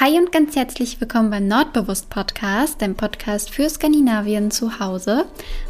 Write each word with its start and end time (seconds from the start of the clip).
Hi 0.00 0.16
und 0.16 0.30
ganz 0.30 0.54
herzlich 0.54 1.00
willkommen 1.00 1.28
beim 1.28 1.48
Nordbewusst 1.48 2.08
Podcast, 2.08 2.80
dem 2.80 2.94
Podcast 2.94 3.50
für 3.50 3.68
Skandinavien 3.68 4.52
zu 4.52 4.78
Hause. 4.78 5.24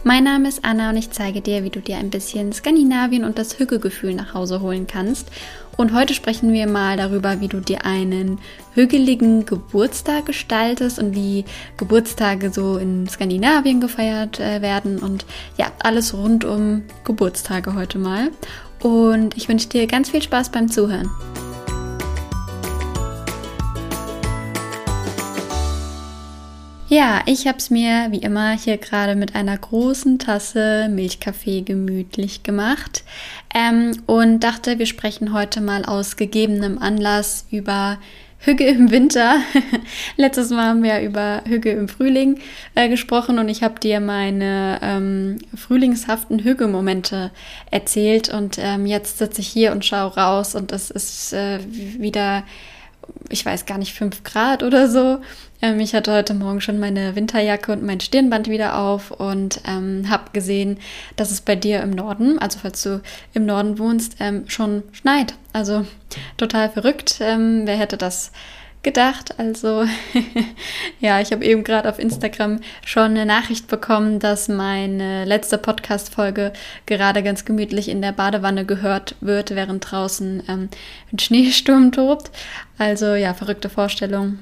Mein 0.04 0.24
Name 0.24 0.50
ist 0.50 0.66
Anna 0.66 0.90
und 0.90 0.98
ich 0.98 1.10
zeige 1.10 1.40
dir, 1.40 1.64
wie 1.64 1.70
du 1.70 1.80
dir 1.80 1.96
ein 1.96 2.10
bisschen 2.10 2.52
Skandinavien 2.52 3.24
und 3.24 3.38
das 3.38 3.58
Hügelgefühl 3.58 4.12
nach 4.12 4.34
Hause 4.34 4.60
holen 4.60 4.86
kannst. 4.86 5.30
Und 5.78 5.94
heute 5.94 6.12
sprechen 6.12 6.52
wir 6.52 6.66
mal 6.66 6.98
darüber, 6.98 7.40
wie 7.40 7.48
du 7.48 7.60
dir 7.60 7.86
einen 7.86 8.38
hügeligen 8.74 9.46
Geburtstag 9.46 10.26
gestaltest 10.26 10.98
und 10.98 11.14
wie 11.14 11.46
Geburtstage 11.78 12.52
so 12.52 12.76
in 12.76 13.08
Skandinavien 13.08 13.80
gefeiert 13.80 14.40
äh, 14.40 14.60
werden 14.60 14.98
und 14.98 15.24
ja, 15.56 15.72
alles 15.78 16.12
rund 16.12 16.44
um 16.44 16.82
Geburtstage 17.04 17.74
heute 17.74 17.96
mal. 17.96 18.28
Und 18.82 19.38
ich 19.38 19.48
wünsche 19.48 19.70
dir 19.70 19.86
ganz 19.86 20.10
viel 20.10 20.20
Spaß 20.20 20.50
beim 20.50 20.70
Zuhören. 20.70 21.08
Ja, 26.90 27.20
ich 27.26 27.46
habe 27.46 27.58
es 27.58 27.68
mir 27.68 28.06
wie 28.12 28.20
immer 28.20 28.52
hier 28.52 28.78
gerade 28.78 29.14
mit 29.14 29.34
einer 29.34 29.58
großen 29.58 30.18
Tasse 30.18 30.88
Milchkaffee 30.90 31.60
gemütlich 31.60 32.44
gemacht 32.44 33.04
ähm, 33.54 34.02
und 34.06 34.40
dachte, 34.40 34.78
wir 34.78 34.86
sprechen 34.86 35.34
heute 35.34 35.60
mal 35.60 35.84
aus 35.84 36.16
gegebenem 36.16 36.78
Anlass 36.78 37.46
über 37.50 37.98
Hüge 38.38 38.64
im 38.64 38.90
Winter. 38.90 39.36
Letztes 40.16 40.48
Mal 40.48 40.68
haben 40.68 40.82
wir 40.82 41.02
über 41.02 41.42
Hüge 41.46 41.72
im 41.72 41.88
Frühling 41.88 42.40
äh, 42.74 42.88
gesprochen 42.88 43.38
und 43.38 43.50
ich 43.50 43.62
habe 43.62 43.78
dir 43.80 44.00
meine 44.00 44.78
ähm, 44.80 45.40
frühlingshaften 45.54 46.42
Hüge-Momente 46.42 47.32
erzählt 47.70 48.32
und 48.32 48.56
ähm, 48.58 48.86
jetzt 48.86 49.18
sitze 49.18 49.42
ich 49.42 49.48
hier 49.48 49.72
und 49.72 49.84
schaue 49.84 50.14
raus 50.14 50.54
und 50.54 50.72
es 50.72 50.90
ist 50.90 51.34
äh, 51.34 51.58
wieder 51.98 52.44
ich 53.28 53.44
weiß 53.44 53.66
gar 53.66 53.78
nicht, 53.78 53.94
fünf 53.94 54.22
Grad 54.24 54.62
oder 54.62 54.88
so. 54.88 55.18
Ähm, 55.60 55.80
ich 55.80 55.94
hatte 55.94 56.12
heute 56.12 56.34
Morgen 56.34 56.60
schon 56.60 56.78
meine 56.78 57.16
Winterjacke 57.16 57.72
und 57.72 57.82
mein 57.82 58.00
Stirnband 58.00 58.48
wieder 58.48 58.78
auf 58.78 59.10
und 59.10 59.60
ähm, 59.66 60.08
habe 60.08 60.30
gesehen, 60.32 60.78
dass 61.16 61.30
es 61.30 61.40
bei 61.40 61.56
dir 61.56 61.82
im 61.82 61.90
Norden, 61.90 62.38
also 62.38 62.58
falls 62.60 62.82
du 62.82 63.02
im 63.34 63.46
Norden 63.46 63.78
wohnst, 63.78 64.16
ähm, 64.20 64.48
schon 64.48 64.82
schneit. 64.92 65.34
Also 65.52 65.86
total 66.36 66.70
verrückt. 66.70 67.16
Ähm, 67.20 67.62
wer 67.64 67.76
hätte 67.76 67.96
das 67.96 68.32
gedacht. 68.88 69.38
Also 69.38 69.84
ja, 71.00 71.20
ich 71.20 71.30
habe 71.30 71.44
eben 71.44 71.62
gerade 71.62 71.90
auf 71.90 71.98
Instagram 71.98 72.60
schon 72.86 73.10
eine 73.10 73.26
Nachricht 73.26 73.68
bekommen, 73.68 74.18
dass 74.18 74.48
meine 74.48 75.26
letzte 75.26 75.58
Podcast-Folge 75.58 76.54
gerade 76.86 77.22
ganz 77.22 77.44
gemütlich 77.44 77.90
in 77.90 78.00
der 78.00 78.12
Badewanne 78.12 78.64
gehört 78.64 79.14
wird, 79.20 79.54
während 79.54 79.90
draußen 79.90 80.42
ähm, 80.48 80.70
ein 81.12 81.18
Schneesturm 81.18 81.92
tobt. 81.92 82.30
Also 82.78 83.14
ja, 83.14 83.34
verrückte 83.34 83.68
Vorstellung. 83.68 84.38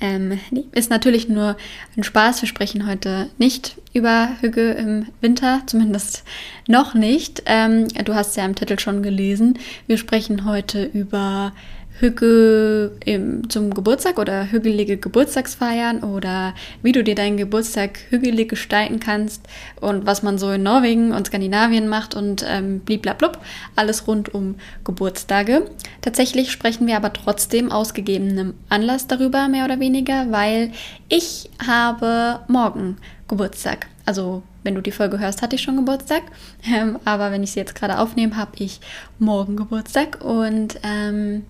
Ähm, 0.00 0.40
ist 0.72 0.88
natürlich 0.88 1.28
nur 1.28 1.56
ein 1.98 2.02
Spaß. 2.02 2.40
Wir 2.40 2.48
sprechen 2.48 2.88
heute 2.88 3.28
nicht 3.36 3.76
über 3.92 4.30
Hüge 4.40 4.72
im 4.72 5.06
Winter, 5.20 5.60
zumindest 5.66 6.24
noch 6.66 6.94
nicht. 6.94 7.42
Ähm, 7.44 7.88
du 7.88 8.14
hast 8.14 8.36
ja 8.38 8.44
im 8.46 8.54
Titel 8.54 8.78
schon 8.78 9.02
gelesen. 9.02 9.58
Wir 9.86 9.98
sprechen 9.98 10.46
heute 10.46 10.82
über 10.82 11.52
Hügel 12.00 12.96
im, 13.04 13.48
zum 13.48 13.72
Geburtstag 13.72 14.18
oder 14.18 14.50
hügelige 14.50 14.96
Geburtstagsfeiern 14.96 16.02
oder 16.02 16.54
wie 16.82 16.92
du 16.92 17.04
dir 17.04 17.14
deinen 17.14 17.36
Geburtstag 17.36 17.98
hügelig 18.10 18.48
gestalten 18.48 18.98
kannst 18.98 19.46
und 19.80 20.04
was 20.04 20.22
man 20.22 20.36
so 20.36 20.50
in 20.50 20.64
Norwegen 20.64 21.12
und 21.12 21.28
Skandinavien 21.28 21.88
macht 21.88 22.14
und 22.14 22.44
ähm, 22.48 22.80
bliblablub, 22.80 23.38
alles 23.76 24.08
rund 24.08 24.34
um 24.34 24.56
Geburtstage. 24.82 25.70
Tatsächlich 26.00 26.50
sprechen 26.50 26.86
wir 26.86 26.96
aber 26.96 27.12
trotzdem 27.12 27.70
aus 27.70 27.94
gegebenem 27.94 28.54
Anlass 28.68 29.06
darüber, 29.06 29.46
mehr 29.48 29.64
oder 29.64 29.78
weniger, 29.78 30.32
weil 30.32 30.72
ich 31.08 31.48
habe 31.64 32.40
morgen 32.48 32.96
Geburtstag. 33.28 33.86
Also 34.06 34.42
wenn 34.64 34.74
du 34.74 34.80
die 34.80 34.92
Folge 34.92 35.18
hörst, 35.18 35.42
hatte 35.42 35.56
ich 35.56 35.62
schon 35.62 35.76
Geburtstag. 35.76 36.22
Ähm, 36.66 36.98
aber 37.04 37.30
wenn 37.30 37.42
ich 37.42 37.52
sie 37.52 37.60
jetzt 37.60 37.74
gerade 37.74 37.98
aufnehme, 37.98 38.38
habe 38.38 38.52
ich 38.56 38.80
morgen 39.18 39.54
Geburtstag. 39.54 40.24
Und 40.24 40.80
ähm, 40.82 41.44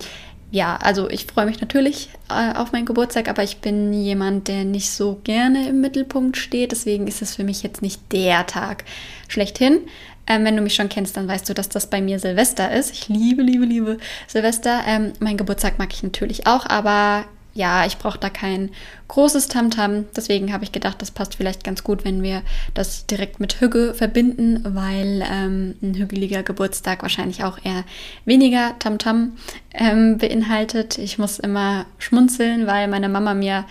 ja, 0.50 0.77
also 0.77 1.10
ich 1.10 1.27
freue 1.27 1.47
mich 1.47 1.60
natürlich 1.60 2.10
äh, 2.31 2.55
auf 2.55 2.72
meinen 2.72 2.87
Geburtstag, 2.87 3.28
aber 3.28 3.43
ich 3.43 3.59
bin 3.59 3.93
jemand, 3.93 4.49
der 4.49 4.65
nicht 4.65 4.91
so 4.91 5.21
gerne 5.25 5.69
im 5.69 5.81
Mittelpunkt 5.81 6.37
steht. 6.37 6.72
Deswegen 6.72 7.06
ist 7.06 7.22
es 7.22 7.34
für 7.34 7.44
mich 7.44 7.62
jetzt 7.62 7.82
nicht 7.82 8.00
der 8.12 8.47
Tag 8.47 8.84
schlechthin. 9.28 9.81
Ähm, 10.27 10.44
wenn 10.44 10.56
du 10.56 10.62
mich 10.62 10.75
schon 10.75 10.88
kennst, 10.88 11.16
dann 11.16 11.28
weißt 11.28 11.49
du, 11.49 11.55
dass 11.55 11.69
das 11.69 11.91
bei 11.91 12.00
mir 12.00 12.19
Silvester 12.19 12.72
ist. 12.72 12.93
Ich 12.93 13.09
liebe, 13.09 13.43
liebe, 13.43 13.65
liebe 13.65 13.99
Silvester. 14.27 14.82
Ähm, 14.87 15.12
mein 15.19 15.37
Geburtstag 15.37 15.78
mag 15.78 15.93
ich 15.93 16.03
natürlich 16.03 16.47
auch, 16.47 16.66
aber 16.66 17.25
ja, 17.55 17.87
ich 17.87 17.99
brauche 17.99 18.19
da 18.19 18.31
kein 18.31 18.71
großes 19.09 19.49
Tamtam. 19.49 19.93
-Tam. 19.93 20.05
Deswegen 20.17 20.53
habe 20.53 20.65
ich 20.65 20.73
gedacht, 20.73 21.01
das 21.01 21.13
passt 21.13 21.37
vielleicht 21.37 21.63
ganz 21.63 21.85
gut, 21.85 22.05
wenn 22.05 22.23
wir 22.23 22.43
das 22.75 23.07
direkt 23.07 23.39
mit 23.39 23.61
Hügge 23.61 23.95
verbinden, 23.95 24.61
weil 24.65 25.25
ähm, 25.31 25.77
ein 25.81 25.95
hügeliger 25.95 26.43
Geburtstag 26.43 27.03
wahrscheinlich 27.03 27.45
auch 27.45 27.59
eher 27.65 27.85
weniger 28.25 28.77
Tamtam 28.81 29.33
-Tam, 29.73 29.91
ähm, 29.93 30.19
beinhaltet. 30.19 30.99
Ich 30.99 31.19
muss 31.19 31.39
immer 31.39 31.87
schmunzeln, 31.99 32.67
weil 32.67 32.89
meine 32.89 33.09
Mama 33.09 33.35
mir 33.35 33.65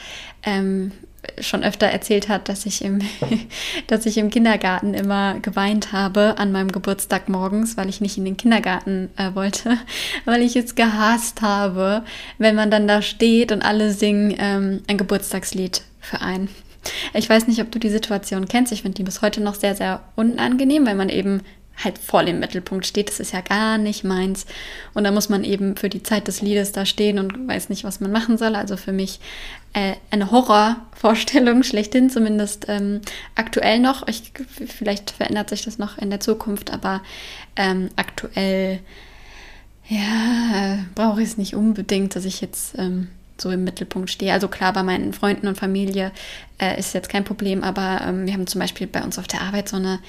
ähm, 0.44 0.92
schon 1.40 1.64
öfter 1.64 1.88
erzählt 1.88 2.30
hat, 2.30 2.50
dass 2.50 2.66
ich 2.66 2.84
im, 2.84 3.00
dass 3.88 4.06
ich 4.06 4.18
im 4.18 4.30
Kindergarten 4.30 4.94
immer 4.94 5.40
geweint 5.40 5.92
habe 5.92 6.36
an 6.38 6.52
meinem 6.52 6.72
Geburtstag 6.72 7.30
morgens, 7.30 7.78
weil 7.78 7.90
ich 7.90 8.02
nicht 8.02 8.18
in 8.18 8.26
den 8.26 8.38
Kindergarten 8.38 9.10
äh, 9.18 9.34
wollte, 9.34 9.78
weil 10.26 10.42
ich 10.42 10.56
es 10.56 10.76
gehasst 10.76 11.42
habe, 11.42 12.04
wenn 12.38 12.56
man 12.56 12.72
dann 12.72 12.88
da 12.88 13.02
steht 13.02 13.52
und 13.52 13.62
alle 13.62 13.92
singen 13.92 14.36
ähm, 14.38 14.82
ein 14.88 14.98
Geburtstagslied 14.98 15.82
für 16.00 16.22
einen. 16.22 16.50
Ich 17.14 17.30
weiß 17.30 17.48
nicht, 17.48 17.62
ob 17.62 17.72
du 17.72 17.80
die 17.80 17.90
Situation 17.90 18.48
kennst. 18.48 18.74
Ich 18.74 18.82
finde 18.82 18.96
die 18.96 19.04
bis 19.04 19.22
heute 19.22 19.42
noch 19.42 19.56
sehr, 19.56 19.76
sehr 19.76 20.02
unangenehm, 20.16 20.86
weil 20.86 20.96
man 20.96 21.10
eben 21.10 21.42
halt 21.82 21.98
voll 21.98 22.28
im 22.28 22.40
Mittelpunkt 22.40 22.86
steht. 22.86 23.10
Das 23.10 23.20
ist 23.20 23.34
ja 23.34 23.42
gar 23.42 23.78
nicht 23.78 24.04
meins. 24.04 24.46
Und 24.94 25.06
da 25.06 25.12
muss 25.12 25.30
man 25.30 25.44
eben 25.44 25.76
für 25.76 25.90
die 25.90 26.04
Zeit 26.04 26.28
des 26.28 26.42
Liedes 26.42 26.72
da 26.72 26.86
stehen 26.86 27.20
und 27.20 27.48
weiß 27.48 27.70
nicht, 27.70 27.84
was 27.84 28.00
man 28.00 28.12
machen 28.12 28.38
soll. 28.38 28.56
Also 28.56 28.78
für 28.78 28.92
mich 28.92 29.20
äh, 29.74 29.96
eine 30.12 30.32
Horrorvorstellung 30.32 31.64
schlechthin, 31.64 32.10
zumindest 32.10 32.66
ähm, 32.70 33.02
aktuell 33.36 33.80
noch. 33.80 34.08
Ich, 34.08 34.32
vielleicht 34.68 35.12
verändert 35.12 35.50
sich 35.50 35.64
das 35.64 35.78
noch 35.78 35.98
in 35.98 36.10
der 36.10 36.20
Zukunft, 36.20 36.72
aber 36.72 37.02
ähm, 37.56 37.90
aktuell 37.96 38.80
ja, 39.88 40.80
brauche 40.96 41.22
ich 41.22 41.30
es 41.30 41.38
nicht 41.38 41.56
unbedingt, 41.56 42.16
dass 42.16 42.26
ich 42.26 42.40
jetzt 42.40 42.78
ähm, 42.78 43.10
so 43.38 43.52
im 43.52 43.64
Mittelpunkt 43.64 44.10
stehe. 44.10 44.34
Also 44.34 44.48
klar, 44.48 44.74
bei 44.74 44.84
meinen 44.84 45.14
Freunden 45.14 45.48
und 45.48 45.58
Familie 45.58 46.12
äh, 46.60 46.80
ist 46.80 46.94
jetzt 46.94 47.10
kein 47.10 47.26
Problem, 47.26 47.64
aber 47.64 48.02
ähm, 48.08 48.26
wir 48.26 48.34
haben 48.34 48.48
zum 48.48 48.60
Beispiel 48.62 48.88
bei 48.88 49.04
uns 49.04 49.20
auf 49.20 49.28
der 49.28 49.42
Arbeit 49.42 49.70
so 49.70 49.78
eine 49.78 50.00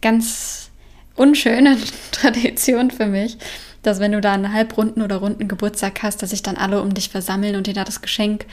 ganz 0.00 0.70
unschöne 1.16 1.76
Tradition 2.12 2.90
für 2.90 3.06
mich, 3.06 3.38
dass 3.82 4.00
wenn 4.00 4.12
du 4.12 4.20
da 4.20 4.32
einen 4.32 4.52
halbrunden 4.52 5.02
oder 5.02 5.16
runden 5.16 5.48
Geburtstag 5.48 6.02
hast, 6.02 6.22
dass 6.22 6.30
sich 6.30 6.42
dann 6.42 6.56
alle 6.56 6.80
um 6.80 6.94
dich 6.94 7.08
versammeln 7.08 7.56
und 7.56 7.66
dir 7.66 7.74
da 7.74 7.84
das 7.84 8.00
Geschenk 8.00 8.46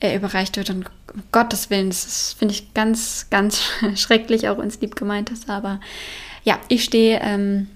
äh, 0.00 0.14
überreicht 0.16 0.56
wird. 0.56 0.70
Und 0.70 0.86
um 0.86 1.22
Gottes 1.32 1.70
Willen, 1.70 1.88
das 1.88 2.34
finde 2.38 2.54
ich 2.54 2.74
ganz, 2.74 3.26
ganz 3.30 3.60
schrecklich, 3.96 4.48
auch 4.48 4.58
es 4.58 4.80
lieb 4.80 4.96
gemeint 4.96 5.30
ist. 5.30 5.48
Aber 5.48 5.80
ja, 6.44 6.58
ich 6.68 6.84
stehe 6.84 7.20
ähm, 7.22 7.68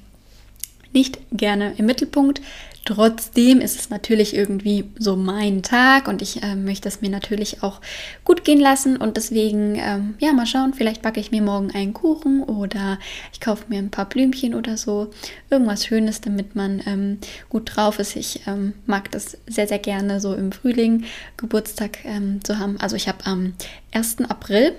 nicht 0.93 1.19
gerne 1.32 1.75
im 1.78 1.87
Mittelpunkt. 1.87 2.41
Trotzdem 2.84 3.60
ist 3.60 3.78
es 3.78 3.91
natürlich 3.91 4.34
irgendwie 4.34 4.91
so 4.98 5.15
mein 5.15 5.62
Tag 5.62 6.09
und 6.09 6.20
ich 6.20 6.43
äh, 6.43 6.56
möchte 6.56 6.88
es 6.88 7.00
mir 7.00 7.10
natürlich 7.10 7.62
auch 7.62 7.81
gut 8.25 8.44
gehen 8.44 8.59
lassen 8.59 8.97
und 8.97 9.16
deswegen, 9.16 9.76
ähm, 9.76 10.15
ja, 10.19 10.32
mal 10.32 10.47
schauen, 10.47 10.75
vielleicht 10.75 11.00
backe 11.00 11.20
ich 11.20 11.31
mir 11.31 11.43
morgen 11.43 11.70
einen 11.70 11.93
Kuchen 11.93 12.43
oder 12.43 12.98
ich 13.32 13.41
kaufe 13.41 13.66
mir 13.69 13.78
ein 13.78 13.91
paar 13.91 14.09
Blümchen 14.09 14.54
oder 14.54 14.76
so, 14.76 15.10
irgendwas 15.48 15.87
Schönes, 15.87 16.20
damit 16.20 16.56
man 16.56 16.82
ähm, 16.87 17.19
gut 17.48 17.76
drauf 17.76 18.00
ist. 18.00 18.16
Ich 18.16 18.48
ähm, 18.48 18.72
mag 18.87 19.12
das 19.12 19.38
sehr, 19.47 19.69
sehr 19.69 19.78
gerne 19.78 20.20
so 20.20 20.34
im 20.34 20.50
Frühling 20.50 21.04
Geburtstag 21.37 22.04
ähm, 22.04 22.43
zu 22.43 22.58
haben. 22.58 22.81
Also 22.81 22.96
ich 22.96 23.06
habe 23.06 23.25
am 23.26 23.55
1. 23.93 24.23
April 24.28 24.75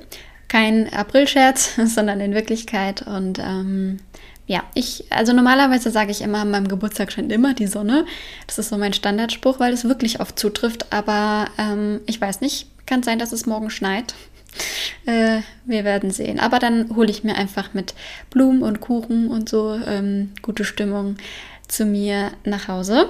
kein 0.49 0.91
Aprilscherz, 0.93 1.75
sondern 1.85 2.19
in 2.19 2.33
Wirklichkeit 2.33 3.01
und 3.07 3.39
ähm, 3.39 3.99
ja, 4.45 4.63
ich, 4.73 5.05
also 5.09 5.31
normalerweise 5.33 5.89
sage 5.89 6.11
ich 6.11 6.21
immer, 6.21 6.39
an 6.39 6.51
meinem 6.51 6.67
Geburtstag 6.67 7.11
scheint 7.11 7.31
immer 7.31 7.53
die 7.53 7.67
Sonne. 7.67 8.05
Das 8.45 8.57
ist 8.57 8.69
so 8.69 8.77
mein 8.77 8.93
Standardspruch, 8.93 9.59
weil 9.59 9.73
es 9.73 9.85
wirklich 9.85 10.19
oft 10.19 10.37
zutrifft. 10.37 10.91
Aber 10.91 11.47
ähm, 11.57 12.01
ich 12.07 12.19
weiß 12.19 12.41
nicht, 12.41 12.67
kann 12.85 13.03
sein, 13.03 13.19
dass 13.19 13.31
es 13.31 13.45
morgen 13.45 13.69
schneit. 13.69 14.13
Äh, 15.05 15.41
wir 15.65 15.83
werden 15.83 16.11
sehen. 16.11 16.39
Aber 16.39 16.59
dann 16.59 16.95
hole 16.95 17.09
ich 17.09 17.25
mir 17.25 17.35
einfach 17.35 17.73
mit 17.73 17.93
Blumen 18.29 18.61
und 18.61 18.79
Kuchen 18.79 19.29
und 19.29 19.49
so 19.49 19.73
ähm, 19.73 20.31
gute 20.41 20.63
Stimmung 20.63 21.17
zu 21.67 21.85
mir 21.85 22.31
nach 22.45 22.69
Hause. 22.69 23.09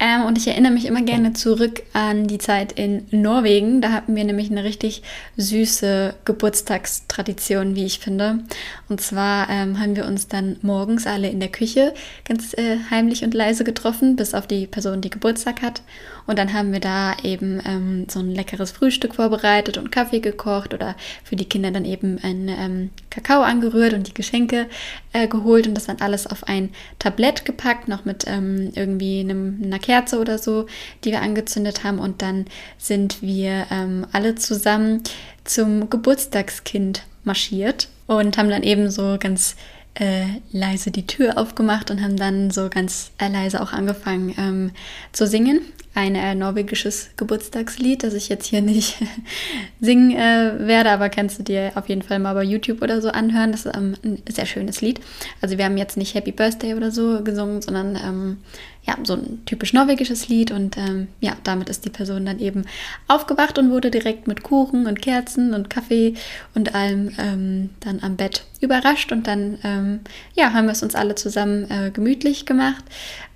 Ähm, 0.00 0.24
und 0.24 0.38
ich 0.38 0.48
erinnere 0.48 0.72
mich 0.72 0.86
immer 0.86 1.02
gerne 1.02 1.34
zurück 1.34 1.82
an 1.92 2.26
die 2.26 2.38
Zeit 2.38 2.72
in 2.72 3.06
Norwegen. 3.10 3.80
Da 3.80 3.92
hatten 3.92 4.16
wir 4.16 4.24
nämlich 4.24 4.50
eine 4.50 4.64
richtig 4.64 5.02
süße 5.36 6.14
Geburtstagstradition, 6.24 7.76
wie 7.76 7.84
ich 7.84 8.00
finde. 8.00 8.40
Und 8.88 9.00
zwar 9.00 9.48
ähm, 9.48 9.78
haben 9.78 9.94
wir 9.94 10.06
uns 10.06 10.26
dann 10.26 10.56
morgens 10.62 11.06
alle 11.06 11.30
in 11.30 11.38
der 11.38 11.48
Küche 11.48 11.94
ganz 12.26 12.54
äh, 12.54 12.78
heimlich 12.90 13.22
und 13.24 13.34
leise 13.34 13.62
getroffen, 13.62 14.16
bis 14.16 14.34
auf 14.34 14.46
die 14.46 14.66
Person, 14.66 15.00
die 15.00 15.10
Geburtstag 15.10 15.62
hat. 15.62 15.82
Und 16.26 16.38
dann 16.38 16.54
haben 16.54 16.72
wir 16.72 16.80
da 16.80 17.14
eben 17.22 17.60
ähm, 17.66 18.06
so 18.08 18.20
ein 18.20 18.30
leckeres 18.30 18.72
Frühstück 18.72 19.14
vorbereitet 19.14 19.76
und 19.76 19.92
Kaffee 19.92 20.20
gekocht 20.20 20.72
oder 20.72 20.96
für 21.22 21.36
die 21.36 21.44
Kinder 21.44 21.70
dann 21.70 21.84
eben 21.84 22.18
ein 22.22 22.48
ähm, 22.48 22.90
Kakao 23.10 23.42
angerührt 23.42 23.92
und 23.92 24.08
die 24.08 24.14
Geschenke 24.14 24.66
äh, 25.12 25.28
geholt 25.28 25.66
und 25.66 25.74
das 25.74 25.86
dann 25.86 26.00
alles 26.00 26.26
auf 26.26 26.44
ein 26.48 26.70
Tablett 26.98 27.44
gepackt, 27.44 27.88
noch 27.88 28.06
mit 28.06 28.24
ähm, 28.26 28.72
irgendwie 28.74 29.20
einem, 29.20 29.60
einer 29.64 29.78
Kerze 29.84 30.18
oder 30.18 30.38
so, 30.38 30.66
die 31.04 31.10
wir 31.10 31.20
angezündet 31.20 31.84
haben. 31.84 31.98
Und 31.98 32.22
dann 32.22 32.46
sind 32.78 33.20
wir 33.20 33.66
ähm, 33.70 34.06
alle 34.12 34.34
zusammen 34.34 35.02
zum 35.44 35.90
Geburtstagskind 35.90 37.02
marschiert 37.22 37.88
und 38.06 38.38
haben 38.38 38.48
dann 38.48 38.62
eben 38.62 38.90
so 38.90 39.16
ganz 39.20 39.56
äh, 39.94 40.24
leise 40.52 40.90
die 40.90 41.06
Tür 41.06 41.36
aufgemacht 41.38 41.90
und 41.90 42.02
haben 42.02 42.16
dann 42.16 42.50
so 42.50 42.68
ganz 42.70 43.12
äh, 43.18 43.28
leise 43.28 43.60
auch 43.60 43.72
angefangen 43.72 44.34
ähm, 44.38 44.70
zu 45.12 45.26
singen. 45.26 45.60
Ein 45.94 46.16
äh, 46.16 46.34
norwegisches 46.34 47.10
Geburtstagslied, 47.16 48.02
das 48.02 48.14
ich 48.14 48.28
jetzt 48.28 48.46
hier 48.46 48.62
nicht 48.62 48.96
singen 49.80 50.10
äh, 50.10 50.66
werde, 50.66 50.90
aber 50.90 51.08
kannst 51.08 51.38
du 51.38 51.42
dir 51.44 51.72
auf 51.76 51.88
jeden 51.88 52.02
Fall 52.02 52.18
mal 52.18 52.34
bei 52.34 52.42
YouTube 52.42 52.82
oder 52.82 53.00
so 53.00 53.10
anhören. 53.10 53.52
Das 53.52 53.64
ist 53.64 53.76
ähm, 53.76 53.94
ein 54.04 54.22
sehr 54.28 54.46
schönes 54.46 54.80
Lied. 54.80 55.00
Also 55.40 55.56
wir 55.56 55.64
haben 55.64 55.76
jetzt 55.76 55.96
nicht 55.96 56.14
Happy 56.14 56.32
Birthday 56.32 56.74
oder 56.74 56.90
so 56.90 57.22
gesungen, 57.22 57.62
sondern 57.62 57.96
ähm, 57.96 58.38
ja, 58.86 58.96
so 59.02 59.14
ein 59.14 59.42
typisch 59.46 59.72
norwegisches 59.72 60.28
Lied 60.28 60.50
und 60.50 60.76
ähm, 60.76 61.08
ja, 61.20 61.36
damit 61.42 61.70
ist 61.70 61.84
die 61.84 61.90
Person 61.90 62.26
dann 62.26 62.38
eben 62.38 62.64
aufgewacht 63.08 63.58
und 63.58 63.70
wurde 63.70 63.90
direkt 63.90 64.26
mit 64.26 64.42
Kuchen 64.42 64.86
und 64.86 65.00
Kerzen 65.00 65.54
und 65.54 65.70
Kaffee 65.70 66.14
und 66.54 66.74
allem 66.74 67.10
ähm, 67.18 67.70
dann 67.80 68.00
am 68.02 68.16
Bett 68.16 68.44
überrascht 68.60 69.10
und 69.10 69.26
dann 69.26 69.58
ähm, 69.64 70.00
ja, 70.34 70.52
haben 70.52 70.66
wir 70.66 70.72
es 70.72 70.82
uns 70.82 70.94
alle 70.94 71.14
zusammen 71.14 71.70
äh, 71.70 71.90
gemütlich 71.90 72.44
gemacht 72.44 72.84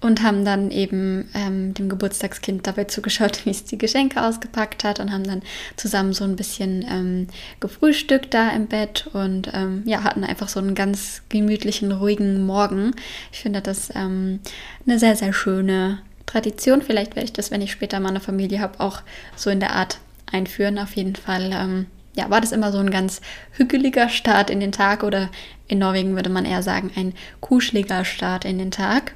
und 0.02 0.22
haben 0.22 0.44
dann 0.44 0.70
eben 0.70 1.30
ähm, 1.34 1.72
dem 1.72 1.88
Geburtstagskind 1.88 2.47
dabei 2.52 2.84
zugeschaut, 2.84 3.40
wie 3.44 3.50
es 3.50 3.64
die 3.64 3.78
Geschenke 3.78 4.22
ausgepackt 4.22 4.84
hat 4.84 5.00
und 5.00 5.12
haben 5.12 5.24
dann 5.24 5.42
zusammen 5.76 6.12
so 6.12 6.24
ein 6.24 6.36
bisschen 6.36 6.84
ähm, 6.90 7.26
gefrühstückt 7.60 8.34
da 8.34 8.50
im 8.50 8.66
Bett 8.66 9.08
und 9.12 9.50
ähm, 9.52 9.82
ja, 9.84 10.02
hatten 10.04 10.24
einfach 10.24 10.48
so 10.48 10.60
einen 10.60 10.74
ganz 10.74 11.22
gemütlichen, 11.28 11.92
ruhigen 11.92 12.44
Morgen. 12.46 12.92
Ich 13.32 13.40
finde 13.40 13.60
das 13.60 13.90
eine 13.90 14.40
sehr, 14.86 15.16
sehr 15.16 15.32
schöne 15.32 15.98
Tradition. 16.26 16.82
Vielleicht 16.82 17.16
werde 17.16 17.24
ich 17.24 17.32
das, 17.32 17.50
wenn 17.50 17.62
ich 17.62 17.72
später 17.72 18.00
mal 18.00 18.10
eine 18.10 18.20
Familie 18.20 18.60
habe, 18.60 18.80
auch 18.80 19.02
so 19.36 19.50
in 19.50 19.60
der 19.60 19.74
Art 19.74 19.98
einführen. 20.30 20.78
Auf 20.78 20.94
jeden 20.94 21.16
Fall 21.16 21.50
ähm, 21.52 21.86
ja, 22.18 22.28
war 22.30 22.40
das 22.40 22.52
immer 22.52 22.72
so 22.72 22.78
ein 22.78 22.90
ganz 22.90 23.20
hügeliger 23.52 24.08
Start 24.08 24.50
in 24.50 24.60
den 24.60 24.72
Tag 24.72 25.04
oder 25.04 25.30
in 25.68 25.78
Norwegen 25.78 26.16
würde 26.16 26.30
man 26.30 26.44
eher 26.44 26.62
sagen, 26.62 26.90
ein 26.96 27.14
kuscheliger 27.40 28.04
Start 28.04 28.44
in 28.44 28.58
den 28.58 28.70
Tag. 28.70 29.14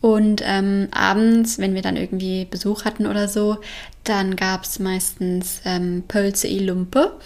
Und 0.00 0.42
ähm, 0.44 0.88
abends, 0.92 1.58
wenn 1.58 1.74
wir 1.74 1.82
dann 1.82 1.96
irgendwie 1.96 2.44
Besuch 2.44 2.84
hatten 2.84 3.06
oder 3.06 3.28
so, 3.28 3.58
dann 4.04 4.36
gab 4.36 4.64
es 4.64 4.78
meistens 4.78 5.60
ähm, 5.64 6.04
Pölze 6.06 6.48
i 6.48 6.58
Lumpe. 6.58 7.16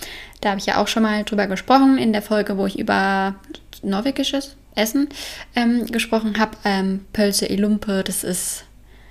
Da 0.40 0.50
habe 0.50 0.60
ich 0.60 0.66
ja 0.66 0.80
auch 0.80 0.88
schon 0.88 1.02
mal 1.02 1.24
drüber 1.24 1.46
gesprochen 1.46 1.98
in 1.98 2.12
der 2.12 2.22
Folge, 2.22 2.56
wo 2.56 2.66
ich 2.66 2.78
über 2.78 3.34
norwegisches 3.82 4.56
Essen 4.74 5.08
ähm, 5.54 5.86
gesprochen 5.86 6.38
habe. 6.38 6.56
Ähm, 6.64 7.04
Pölse 7.12 7.46
i 7.46 7.56
Lumpe, 7.56 8.02
das 8.04 8.24
ist 8.24 8.64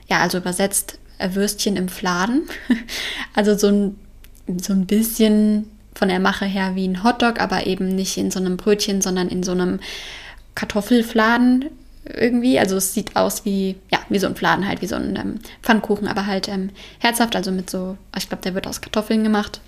ja 0.08 0.20
also 0.20 0.40
übersetzt 0.40 0.98
äh, 1.20 1.36
Würstchen 1.36 1.76
im 1.76 1.90
Fladen. 1.90 2.50
also 3.36 3.58
so 3.58 3.68
ein, 3.68 4.00
so 4.60 4.74
ein 4.74 4.86
bisschen 4.86 5.70
von 5.94 6.08
der 6.08 6.20
Mache 6.20 6.46
her 6.46 6.76
wie 6.76 6.88
ein 6.88 7.04
Hotdog, 7.04 7.40
aber 7.40 7.68
eben 7.68 7.90
nicht 7.90 8.18
in 8.18 8.32
so 8.32 8.40
einem 8.40 8.58
Brötchen, 8.58 9.02
sondern 9.02 9.28
in 9.28 9.44
so 9.44 9.52
einem 9.52 9.80
Kartoffelfladen 10.56 11.66
irgendwie. 12.14 12.60
Also 12.60 12.78
es 12.78 12.94
sieht 12.94 13.16
aus 13.16 13.46
wie, 13.46 13.76
ja, 13.92 14.00
wie 14.10 14.20
so 14.20 14.28
ein 14.28 14.36
Fladen 14.36 14.68
halt, 14.68 14.82
wie 14.82 14.88
so 14.88 14.96
ein 14.96 15.16
ähm, 15.16 15.40
Pfannkuchen, 15.62 16.08
aber 16.08 16.26
halt 16.26 16.48
ähm, 16.48 16.70
herzhaft, 17.00 17.36
also 17.36 17.52
mit 17.52 17.70
so, 17.70 17.98
ich 18.18 18.28
glaube, 18.28 18.44
der 18.44 18.56
wird 18.56 18.68
aus 18.68 18.82
Kartoffeln 18.82 19.24
gemacht. 19.24 19.62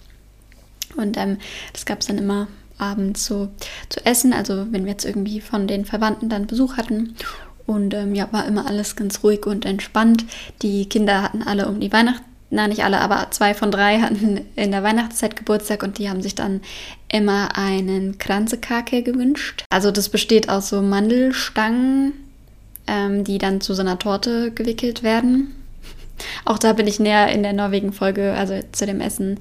Und 0.97 1.17
ähm, 1.17 1.38
das 1.73 1.85
gab 1.85 2.01
es 2.01 2.07
dann 2.07 2.17
immer 2.17 2.47
abends 2.77 3.25
so 3.25 3.49
zu 3.89 4.05
essen, 4.05 4.33
also 4.33 4.65
wenn 4.71 4.85
wir 4.85 4.91
jetzt 4.91 5.05
irgendwie 5.05 5.39
von 5.39 5.67
den 5.67 5.85
Verwandten 5.85 6.29
dann 6.29 6.47
Besuch 6.47 6.77
hatten. 6.77 7.15
Und 7.67 7.93
ähm, 7.93 8.15
ja, 8.15 8.27
war 8.31 8.47
immer 8.47 8.65
alles 8.67 8.95
ganz 8.95 9.23
ruhig 9.23 9.45
und 9.45 9.65
entspannt. 9.65 10.25
Die 10.61 10.89
Kinder 10.89 11.21
hatten 11.21 11.43
alle 11.43 11.67
um 11.67 11.79
die 11.79 11.93
Weihnachten 11.93 12.25
na 12.51 12.67
nicht 12.67 12.83
alle, 12.83 12.99
aber 12.99 13.27
zwei 13.31 13.53
von 13.53 13.71
drei 13.71 14.01
hatten 14.01 14.41
in 14.55 14.71
der 14.71 14.83
Weihnachtszeit 14.83 15.38
Geburtstag 15.38 15.83
und 15.83 15.97
die 15.97 16.09
haben 16.09 16.21
sich 16.21 16.35
dann 16.35 16.59
immer 17.07 17.57
einen 17.57 18.17
Kranzekake 18.17 19.03
gewünscht. 19.03 19.63
Also 19.69 19.89
das 19.89 20.09
besteht 20.09 20.49
aus 20.49 20.67
so 20.67 20.81
Mandelstangen, 20.81 22.11
ähm, 22.91 23.23
die 23.23 23.38
dann 23.38 23.61
zu 23.61 23.73
so 23.73 23.81
einer 23.81 23.97
Torte 23.97 24.51
gewickelt 24.51 25.01
werden. 25.01 25.55
Auch 26.45 26.59
da 26.59 26.73
bin 26.73 26.85
ich 26.85 26.99
näher 26.99 27.29
in 27.29 27.41
der 27.41 27.53
Norwegen-Folge, 27.53 28.33
also 28.33 28.59
zu 28.71 28.85
dem 28.85 29.01
Essen 29.01 29.39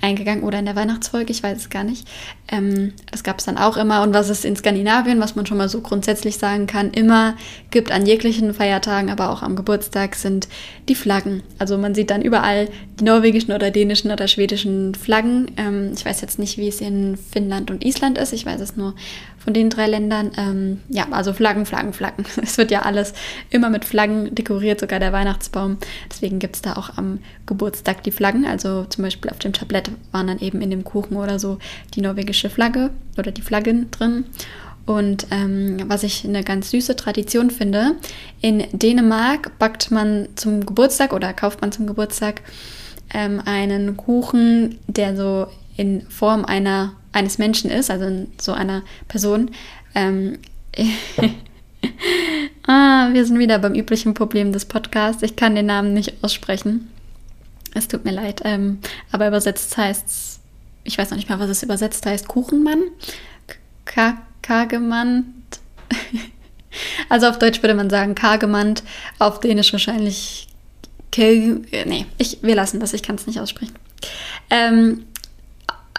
eingegangen 0.00 0.44
oder 0.44 0.58
in 0.58 0.66
der 0.66 0.76
Weihnachtsfolge, 0.76 1.30
ich 1.30 1.42
weiß 1.42 1.56
es 1.56 1.70
gar 1.70 1.84
nicht. 1.84 2.06
Ähm, 2.48 2.92
das 3.10 3.22
gab 3.22 3.38
es 3.38 3.44
dann 3.44 3.58
auch 3.58 3.76
immer. 3.76 4.02
Und 4.02 4.12
was 4.12 4.28
es 4.28 4.44
in 4.44 4.56
Skandinavien, 4.56 5.20
was 5.20 5.36
man 5.36 5.46
schon 5.46 5.56
mal 5.56 5.68
so 5.68 5.80
grundsätzlich 5.80 6.36
sagen 6.36 6.66
kann, 6.66 6.90
immer 6.90 7.36
gibt 7.70 7.92
an 7.92 8.06
jeglichen 8.06 8.52
Feiertagen, 8.54 9.10
aber 9.10 9.30
auch 9.30 9.42
am 9.42 9.56
Geburtstag, 9.56 10.14
sind 10.14 10.48
die 10.88 10.94
Flaggen. 10.94 11.42
Also 11.58 11.78
man 11.78 11.94
sieht 11.94 12.10
dann 12.10 12.22
überall 12.22 12.68
die 12.98 13.04
norwegischen 13.04 13.52
oder 13.52 13.70
dänischen 13.70 14.10
oder 14.10 14.28
schwedischen 14.28 14.94
Flaggen. 14.94 15.52
Ähm, 15.56 15.92
ich 15.96 16.04
weiß 16.04 16.20
jetzt 16.20 16.38
nicht, 16.38 16.58
wie 16.58 16.68
es 16.68 16.80
in 16.80 17.16
Finnland 17.16 17.70
und 17.70 17.84
Island 17.84 18.18
ist. 18.18 18.32
Ich 18.32 18.44
weiß 18.44 18.60
es 18.60 18.76
nur 18.76 18.94
von 19.46 19.54
den 19.54 19.70
drei 19.70 19.86
Ländern. 19.86 20.32
Ähm, 20.36 20.80
ja, 20.88 21.06
also 21.12 21.32
Flaggen, 21.32 21.66
Flaggen, 21.66 21.92
Flaggen. 21.92 22.26
Es 22.42 22.58
wird 22.58 22.72
ja 22.72 22.82
alles 22.82 23.12
immer 23.48 23.70
mit 23.70 23.84
Flaggen 23.84 24.34
dekoriert, 24.34 24.80
sogar 24.80 24.98
der 24.98 25.12
Weihnachtsbaum. 25.12 25.78
Deswegen 26.10 26.40
gibt 26.40 26.56
es 26.56 26.62
da 26.62 26.72
auch 26.72 26.98
am 26.98 27.20
Geburtstag 27.46 28.02
die 28.02 28.10
Flaggen. 28.10 28.44
Also 28.44 28.86
zum 28.86 29.04
Beispiel 29.04 29.30
auf 29.30 29.38
dem 29.38 29.52
Tablett 29.52 29.88
waren 30.10 30.26
dann 30.26 30.40
eben 30.40 30.60
in 30.62 30.70
dem 30.70 30.82
Kuchen 30.82 31.16
oder 31.16 31.38
so 31.38 31.58
die 31.94 32.00
norwegische 32.00 32.50
Flagge 32.50 32.90
oder 33.16 33.30
die 33.30 33.40
Flaggen 33.40 33.88
drin. 33.92 34.24
Und 34.84 35.28
ähm, 35.30 35.78
was 35.86 36.02
ich 36.02 36.24
eine 36.24 36.42
ganz 36.42 36.72
süße 36.72 36.96
Tradition 36.96 37.52
finde, 37.52 37.92
in 38.40 38.64
Dänemark 38.72 39.56
backt 39.60 39.92
man 39.92 40.26
zum 40.34 40.66
Geburtstag 40.66 41.12
oder 41.12 41.32
kauft 41.32 41.60
man 41.60 41.70
zum 41.70 41.86
Geburtstag 41.86 42.42
ähm, 43.14 43.40
einen 43.44 43.96
Kuchen, 43.96 44.80
der 44.88 45.16
so 45.16 45.46
in 45.76 46.02
Form 46.08 46.44
einer 46.44 46.94
eines 47.16 47.38
Menschen 47.38 47.70
ist, 47.70 47.90
also 47.90 48.26
so 48.38 48.52
einer 48.52 48.82
Person. 49.08 49.50
Ähm, 49.94 50.38
ah, 52.66 53.08
wir 53.12 53.24
sind 53.24 53.38
wieder 53.38 53.58
beim 53.58 53.74
üblichen 53.74 54.12
Problem 54.12 54.52
des 54.52 54.66
Podcasts. 54.66 55.22
Ich 55.22 55.34
kann 55.34 55.54
den 55.54 55.66
Namen 55.66 55.94
nicht 55.94 56.22
aussprechen. 56.22 56.90
Es 57.74 57.88
tut 57.88 58.04
mir 58.04 58.12
leid. 58.12 58.42
Ähm, 58.44 58.80
aber 59.12 59.28
übersetzt 59.28 59.76
heißt 59.76 60.06
es, 60.06 60.40
ich 60.84 60.98
weiß 60.98 61.10
noch 61.10 61.16
nicht 61.16 61.30
mal, 61.30 61.40
was 61.40 61.48
es 61.48 61.62
übersetzt 61.62 62.04
heißt, 62.04 62.28
Kuchenmann? 62.28 62.82
K 63.86 64.18
Kagemann? 64.42 65.42
also 67.08 67.28
auf 67.28 67.38
Deutsch 67.38 67.62
würde 67.62 67.74
man 67.74 67.88
sagen 67.88 68.14
Kagemann, 68.14 68.74
auf 69.18 69.40
Dänisch 69.40 69.72
wahrscheinlich 69.72 70.48
Ke 71.10 71.62
Nee, 71.86 72.04
ich, 72.18 72.42
wir 72.42 72.54
lassen 72.54 72.78
das, 72.78 72.92
ich 72.92 73.02
kann 73.02 73.16
es 73.16 73.26
nicht 73.26 73.40
aussprechen. 73.40 73.74
Ähm, 74.50 75.06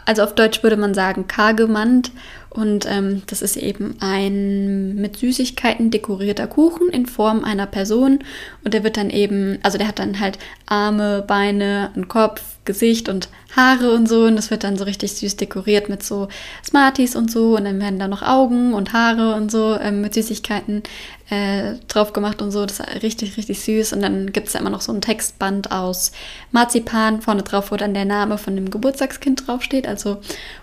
also 0.08 0.24
auf 0.24 0.34
Deutsch 0.36 0.64
würde 0.64 0.78
man 0.78 0.94
sagen 0.94 1.28
Kargemand 1.28 2.12
und 2.50 2.86
ähm, 2.90 3.24
das 3.28 3.42
ist 3.42 3.58
eben 3.58 3.98
ein 4.00 4.96
mit 4.96 5.18
Süßigkeiten 5.18 5.92
dekorierter 5.92 6.48
Kuchen 6.48 6.88
in 6.90 7.06
Form 7.06 7.44
einer 7.44 7.68
Person. 7.68 8.20
Und 8.64 8.74
der 8.74 8.86
wird 8.86 8.96
dann 8.96 9.10
eben, 9.10 9.60
also 9.64 9.78
der 9.78 9.88
hat 9.88 10.00
dann 10.00 10.22
halt 10.22 10.40
Arme, 10.66 11.26
Beine, 11.28 11.92
einen 11.94 12.08
Kopf, 12.08 12.42
Gesicht 12.68 13.10
und 13.10 13.30
Haare 13.56 13.92
und 13.92 14.08
so. 14.08 14.26
Und 14.26 14.36
das 14.36 14.52
wird 14.52 14.64
dann 14.64 14.78
so 14.78 14.84
richtig 14.84 15.14
süß 15.14 15.38
dekoriert 15.38 15.90
mit 15.90 16.04
so 16.04 16.28
Smarties 16.64 17.16
und 17.16 17.32
so. 17.32 17.56
Und 17.56 17.66
dann 17.66 17.80
werden 17.80 17.98
da 17.98 18.08
noch 18.08 18.22
Augen 18.22 18.76
und 18.76 18.94
Haare 18.94 19.34
und 19.34 19.52
so 19.52 19.76
ähm, 19.80 20.02
mit 20.02 20.14
Süßigkeiten 20.14 20.84
äh, 21.32 21.74
drauf 21.88 22.14
gemacht 22.14 22.44
und 22.44 22.52
so. 22.52 22.66
Das 22.66 22.80
ist 22.80 23.02
richtig, 23.02 23.38
richtig 23.38 23.60
süß. 23.62 23.94
Und 23.94 24.04
dann 24.04 24.32
gibt 24.32 24.48
es 24.48 24.54
da 24.54 24.60
immer 24.60 24.70
noch 24.70 24.82
so 24.82 24.94
ein 24.94 25.02
Textband 25.02 25.72
aus 25.72 26.12
Marzipan 26.52 27.22
vorne 27.22 27.42
drauf, 27.42 27.72
wo 27.72 27.76
dann 27.76 27.96
der 27.96 28.06
Name 28.06 28.38
von 28.38 28.56
dem 28.56 28.70
Geburtstagskind 28.70 29.48
draufsteht. 29.48 29.88
Also 29.88 30.18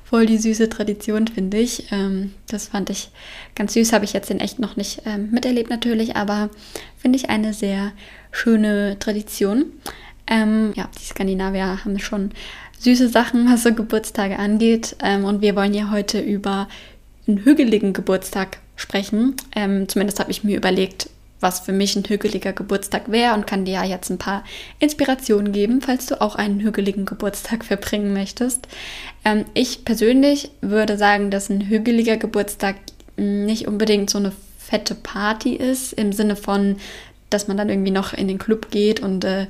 voll 0.04 0.26
die 0.26 0.38
süße 0.38 0.68
Tradition, 0.68 1.26
finde 1.26 1.58
ich. 1.58 1.90
Ähm, 1.90 2.34
das 2.48 2.68
fand 2.68 2.90
ich 2.90 3.10
ganz 3.56 3.72
süß. 3.72 3.92
Habe 3.92 4.04
ich 4.04 4.12
jetzt 4.12 4.30
in 4.30 4.38
echt 4.38 4.60
noch 4.60 4.76
nicht 4.76 5.02
ähm, 5.06 5.30
miterlebt 5.32 5.70
natürlich, 5.70 6.14
aber 6.14 6.50
finde 6.96 7.16
ich 7.16 7.30
eine 7.30 7.52
sehr 7.52 7.92
schöne 8.30 8.98
Tradition. 8.98 9.72
Ähm, 10.26 10.72
ja, 10.74 10.88
die 10.98 11.04
Skandinavier 11.04 11.84
haben 11.84 11.98
schon 11.98 12.30
süße 12.78 13.08
Sachen, 13.08 13.50
was 13.50 13.62
so 13.62 13.74
Geburtstage 13.74 14.38
angeht. 14.38 14.96
Ähm, 15.02 15.24
und 15.24 15.40
wir 15.40 15.56
wollen 15.56 15.74
ja 15.74 15.90
heute 15.90 16.20
über 16.20 16.68
einen 17.26 17.44
hügeligen 17.44 17.92
Geburtstag 17.92 18.58
sprechen. 18.76 19.36
Ähm, 19.54 19.88
zumindest 19.88 20.20
habe 20.20 20.30
ich 20.30 20.44
mir 20.44 20.56
überlegt, 20.56 21.08
was 21.40 21.60
für 21.60 21.72
mich 21.72 21.94
ein 21.94 22.04
hügeliger 22.04 22.52
Geburtstag 22.52 23.10
wäre 23.10 23.34
und 23.34 23.46
kann 23.46 23.64
dir 23.64 23.74
ja 23.74 23.84
jetzt 23.84 24.10
ein 24.10 24.18
paar 24.18 24.44
Inspirationen 24.78 25.52
geben, 25.52 25.82
falls 25.82 26.06
du 26.06 26.20
auch 26.20 26.36
einen 26.36 26.60
hügeligen 26.60 27.04
Geburtstag 27.04 27.64
verbringen 27.66 28.12
möchtest. 28.12 28.66
Ähm, 29.24 29.44
ich 29.54 29.84
persönlich 29.84 30.50
würde 30.60 30.96
sagen, 30.96 31.30
dass 31.30 31.50
ein 31.50 31.68
hügeliger 31.68 32.16
Geburtstag 32.16 32.76
nicht 33.16 33.68
unbedingt 33.68 34.10
so 34.10 34.18
eine 34.18 34.32
fette 34.58 34.94
Party 34.94 35.54
ist, 35.54 35.92
im 35.92 36.12
Sinne 36.12 36.36
von, 36.36 36.76
dass 37.30 37.46
man 37.46 37.56
dann 37.56 37.68
irgendwie 37.68 37.90
noch 37.90 38.12
in 38.12 38.26
den 38.26 38.38
Club 38.38 38.70
geht 38.70 39.00
und 39.00 39.24
äh, 39.24 39.46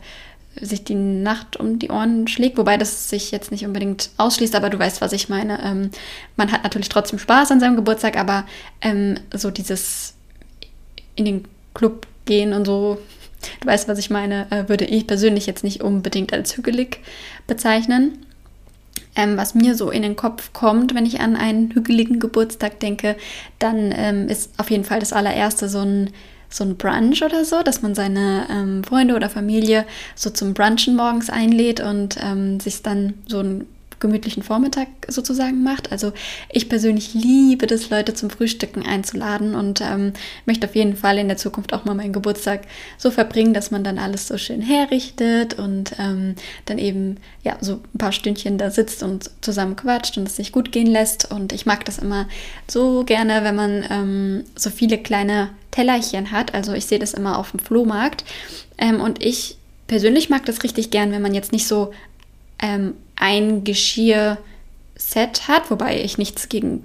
sich 0.60 0.84
die 0.84 0.94
Nacht 0.94 1.56
um 1.56 1.78
die 1.78 1.90
Ohren 1.90 2.28
schlägt, 2.28 2.58
wobei 2.58 2.76
das 2.76 3.08
sich 3.08 3.30
jetzt 3.30 3.50
nicht 3.50 3.66
unbedingt 3.66 4.10
ausschließt, 4.16 4.54
aber 4.54 4.70
du 4.70 4.78
weißt, 4.78 5.00
was 5.00 5.12
ich 5.12 5.28
meine. 5.28 5.62
Ähm, 5.62 5.90
man 6.36 6.52
hat 6.52 6.64
natürlich 6.64 6.88
trotzdem 6.88 7.18
Spaß 7.18 7.50
an 7.50 7.60
seinem 7.60 7.76
Geburtstag, 7.76 8.16
aber 8.16 8.46
ähm, 8.80 9.16
so 9.32 9.50
dieses 9.50 10.14
in 11.16 11.24
den 11.24 11.44
Club 11.74 12.06
gehen 12.24 12.52
und 12.52 12.64
so, 12.64 12.98
du 13.60 13.66
weißt, 13.66 13.88
was 13.88 13.98
ich 13.98 14.10
meine, 14.10 14.46
äh, 14.50 14.68
würde 14.68 14.84
ich 14.84 15.06
persönlich 15.06 15.46
jetzt 15.46 15.64
nicht 15.64 15.82
unbedingt 15.82 16.32
als 16.32 16.56
hügelig 16.56 17.00
bezeichnen. 17.46 18.18
Ähm, 19.16 19.36
was 19.36 19.54
mir 19.54 19.76
so 19.76 19.90
in 19.90 20.02
den 20.02 20.16
Kopf 20.16 20.52
kommt, 20.52 20.94
wenn 20.94 21.06
ich 21.06 21.20
an 21.20 21.36
einen 21.36 21.70
hügeligen 21.72 22.18
Geburtstag 22.18 22.80
denke, 22.80 23.16
dann 23.60 23.92
ähm, 23.96 24.28
ist 24.28 24.58
auf 24.58 24.70
jeden 24.70 24.84
Fall 24.84 24.98
das 24.98 25.12
allererste 25.12 25.68
so 25.68 25.80
ein 25.80 26.10
so 26.54 26.62
ein 26.62 26.76
Brunch 26.76 27.22
oder 27.24 27.44
so, 27.44 27.62
dass 27.64 27.82
man 27.82 27.96
seine 27.96 28.46
ähm, 28.48 28.84
Freunde 28.84 29.16
oder 29.16 29.28
Familie 29.28 29.84
so 30.14 30.30
zum 30.30 30.54
Brunchen 30.54 30.94
morgens 30.94 31.28
einlädt 31.28 31.80
und 31.80 32.16
ähm, 32.22 32.60
sich 32.60 32.80
dann 32.82 33.14
so 33.26 33.40
ein 33.40 33.66
gemütlichen 33.98 34.42
Vormittag 34.42 34.88
sozusagen 35.08 35.62
macht. 35.62 35.90
Also 35.90 36.12
ich 36.50 36.68
persönlich 36.68 37.14
liebe 37.14 37.66
das, 37.66 37.90
Leute 37.90 38.12
zum 38.14 38.28
Frühstücken 38.28 38.84
einzuladen 38.84 39.54
und 39.54 39.80
ähm, 39.80 40.12
möchte 40.46 40.66
auf 40.66 40.76
jeden 40.76 40.94
Fall 40.94 41.18
in 41.18 41.28
der 41.28 41.38
Zukunft 41.38 41.72
auch 41.72 41.84
mal 41.86 41.94
meinen 41.94 42.12
Geburtstag 42.12 42.62
so 42.98 43.10
verbringen, 43.10 43.54
dass 43.54 43.70
man 43.70 43.82
dann 43.82 43.98
alles 43.98 44.28
so 44.28 44.36
schön 44.36 44.60
herrichtet 44.60 45.54
und 45.54 45.92
ähm, 45.98 46.34
dann 46.66 46.78
eben 46.78 47.16
ja 47.42 47.56
so 47.60 47.80
ein 47.94 47.98
paar 47.98 48.12
Stündchen 48.12 48.58
da 48.58 48.70
sitzt 48.70 49.02
und 49.02 49.30
zusammen 49.40 49.74
quatscht 49.74 50.18
und 50.18 50.28
es 50.28 50.36
sich 50.36 50.52
gut 50.52 50.70
gehen 50.70 50.86
lässt. 50.86 51.32
Und 51.32 51.52
ich 51.52 51.66
mag 51.66 51.84
das 51.84 51.98
immer 51.98 52.28
so 52.68 53.04
gerne, 53.04 53.42
wenn 53.42 53.56
man 53.56 53.84
ähm, 53.90 54.44
so 54.54 54.70
viele 54.70 54.98
kleine 54.98 55.50
Tellerchen 55.74 56.30
hat. 56.30 56.54
Also 56.54 56.72
ich 56.72 56.86
sehe 56.86 56.98
das 56.98 57.14
immer 57.14 57.38
auf 57.38 57.50
dem 57.50 57.60
Flohmarkt 57.60 58.24
ähm, 58.78 59.00
und 59.00 59.22
ich 59.24 59.56
persönlich 59.86 60.30
mag 60.30 60.46
das 60.46 60.62
richtig 60.62 60.90
gern, 60.90 61.10
wenn 61.10 61.22
man 61.22 61.34
jetzt 61.34 61.52
nicht 61.52 61.66
so 61.66 61.92
ähm, 62.62 62.94
ein 63.16 63.64
Geschirrset 63.64 64.38
hat, 65.48 65.70
wobei 65.70 66.00
ich 66.00 66.16
nichts 66.16 66.48
gegen 66.48 66.84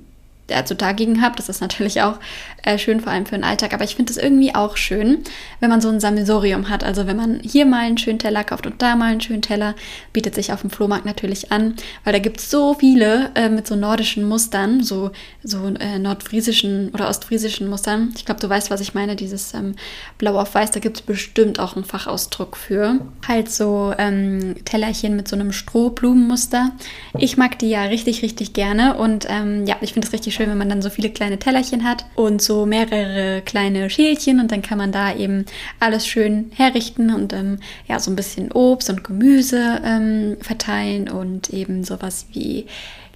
also 0.51 0.74
dagegen 0.74 1.22
habe. 1.22 1.36
Das 1.36 1.50
ist 1.50 1.62
natürlich 1.62 2.01
auch 2.01 2.17
äh, 2.63 2.78
schön, 2.78 3.00
vor 3.00 3.13
allem 3.13 3.25
für 3.25 3.36
den 3.36 3.44
Alltag. 3.44 3.74
Aber 3.74 3.84
ich 3.84 3.96
finde 3.96 4.12
es 4.12 4.18
irgendwie 4.18 4.54
auch 4.54 4.75
schön, 4.78 5.20
wenn 5.60 5.70
man 5.70 5.82
so 5.82 5.89
ein 5.89 6.00
Sammelsorium 6.00 6.70
hat. 6.70 6.84
Also 6.84 7.08
wenn 7.08 7.16
man 7.16 7.39
hier 7.39 7.66
mal 7.66 7.86
einen 7.86 7.98
schönen 7.98 8.20
Teller 8.20 8.44
kauft 8.44 8.68
und 8.68 8.82
da 8.82 8.96
mal 8.96 9.12
einen 9.12 9.22
schönen 9.22 9.42
Teller, 9.42 9.75
bietet 10.13 10.36
sich 10.36 10.51
auf 10.51 10.62
dem 10.62 10.70
Flohmarkt 10.70 11.06
natürlich 11.06 11.51
an, 11.51 11.75
weil 12.04 12.13
da 12.13 12.20
gibt 12.20 12.39
es 12.39 12.50
so 12.50 12.74
viele 12.74 13.32
äh, 13.36 13.50
mit 13.50 13.68
so 13.68 13.75
nordischen 13.75 14.28
Mustern, 14.28 14.84
so, 14.84 15.12
so 15.44 15.68
äh, 15.80 15.98
nordfriesischen 15.98 16.89
oder 16.89 17.08
ostfriesischen 17.08 17.70
Mustern. 17.70 18.13
Ich 18.18 18.25
glaube, 18.25 18.42
du 18.42 18.50
weißt, 18.50 18.70
was 18.70 18.82
ich 18.82 18.94
meine, 18.94 19.16
dieses 19.16 19.54
ähm, 19.54 19.75
Blau 20.18 20.38
auf 20.38 20.54
Weiß, 20.54 20.72
da 20.72 20.80
gibt 20.80 20.98
es 20.98 21.01
bestimmt 21.04 21.60
auch 21.60 21.75
einen 21.75 21.86
Fachausdruck 21.86 22.58
für. 22.58 23.00
Halt 23.28 23.50
so 23.50 23.94
ähm, 23.98 24.56
Tellerchen 24.66 25.16
mit 25.16 25.28
so 25.28 25.36
einem 25.36 25.51
Strohblumenmuster. 25.54 26.72
Ich 27.18 27.38
mag 27.38 27.58
die 27.60 27.70
ja 27.70 27.84
richtig, 27.84 28.22
richtig 28.24 28.54
gerne 28.54 28.98
und 28.98 29.25
ähm, 29.30 29.66
ja, 29.66 29.78
ich 29.82 29.94
finde 29.94 30.08
es 30.08 30.13
richtig 30.13 30.36
schön 30.36 30.50
wenn 30.50 30.58
man 30.58 30.70
dann 30.70 30.82
so 30.82 30.89
viele 30.89 31.10
kleine 31.10 31.39
Tellerchen 31.39 31.84
hat 31.84 32.06
und 32.16 32.42
so 32.50 32.65
mehrere 32.65 33.44
kleine 33.44 33.91
Schälchen 33.91 34.39
und 34.39 34.51
dann 34.51 34.63
kann 34.63 34.79
man 34.79 34.91
da 34.91 35.15
eben 35.15 35.46
alles 35.79 36.08
schön 36.08 36.50
herrichten 36.56 37.13
und 37.13 37.32
ähm, 37.32 37.60
ja, 37.88 38.00
so 38.00 38.10
ein 38.10 38.15
bisschen 38.15 38.51
Obst 38.51 38.89
und 38.89 39.03
Gemüse 39.03 39.79
ähm, 39.86 40.36
verteilen 40.41 41.10
und 41.10 41.51
eben 41.51 41.84
sowas 41.84 42.25
wie 42.34 42.65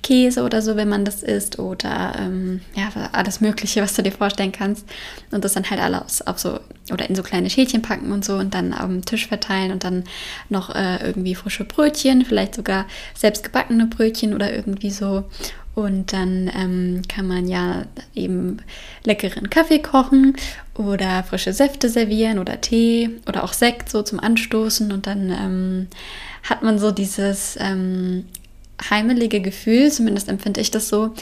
Käse 0.03 0.43
oder 0.43 0.61
so, 0.61 0.75
wenn 0.75 0.89
man 0.89 1.05
das 1.05 1.23
isst 1.23 1.57
oder 1.57 2.13
ähm, 2.19 2.61
ja, 2.75 2.91
alles 3.11 3.41
Mögliche, 3.41 3.81
was 3.81 3.93
du 3.95 4.03
dir 4.03 4.11
vorstellen 4.11 4.51
kannst 4.51 4.85
und 5.31 5.43
das 5.43 5.53
dann 5.53 5.69
halt 5.69 5.81
alles 5.81 6.25
auf 6.25 6.37
so 6.37 6.59
oder 6.91 7.09
in 7.09 7.15
so 7.15 7.23
kleine 7.23 7.49
Schälchen 7.49 7.81
packen 7.81 8.11
und 8.11 8.23
so 8.23 8.35
und 8.35 8.53
dann 8.53 8.73
am 8.73 9.03
Tisch 9.03 9.27
verteilen 9.27 9.71
und 9.71 9.83
dann 9.83 10.03
noch 10.49 10.75
äh, 10.75 11.03
irgendwie 11.03 11.33
frische 11.33 11.63
Brötchen, 11.63 12.25
vielleicht 12.25 12.53
sogar 12.53 12.85
selbst 13.15 13.43
gebackene 13.43 13.87
Brötchen 13.87 14.35
oder 14.35 14.53
irgendwie 14.53 14.91
so 14.91 15.23
und 15.75 16.13
dann 16.13 16.51
ähm, 16.55 17.01
kann 17.07 17.27
man 17.27 17.47
ja 17.47 17.83
eben 18.13 18.57
leckeren 19.05 19.49
Kaffee 19.49 19.79
kochen 19.79 20.35
oder 20.75 21.23
frische 21.23 21.51
Säfte 21.51 21.89
servieren 21.89 22.37
oder 22.37 22.61
Tee 22.61 23.09
oder 23.27 23.43
auch 23.43 23.53
Sekt 23.53 23.89
so 23.89 24.03
zum 24.03 24.19
Anstoßen. 24.19 24.91
Und 24.91 25.07
dann 25.07 25.31
ähm, 25.31 25.87
hat 26.43 26.61
man 26.61 26.77
so 26.77 26.91
dieses 26.91 27.57
ähm, 27.59 28.25
heimelige 28.89 29.41
Gefühl, 29.41 29.91
zumindest 29.91 30.29
empfinde 30.29 30.61
ich 30.61 30.71
das 30.71 30.89
so, 30.89 31.13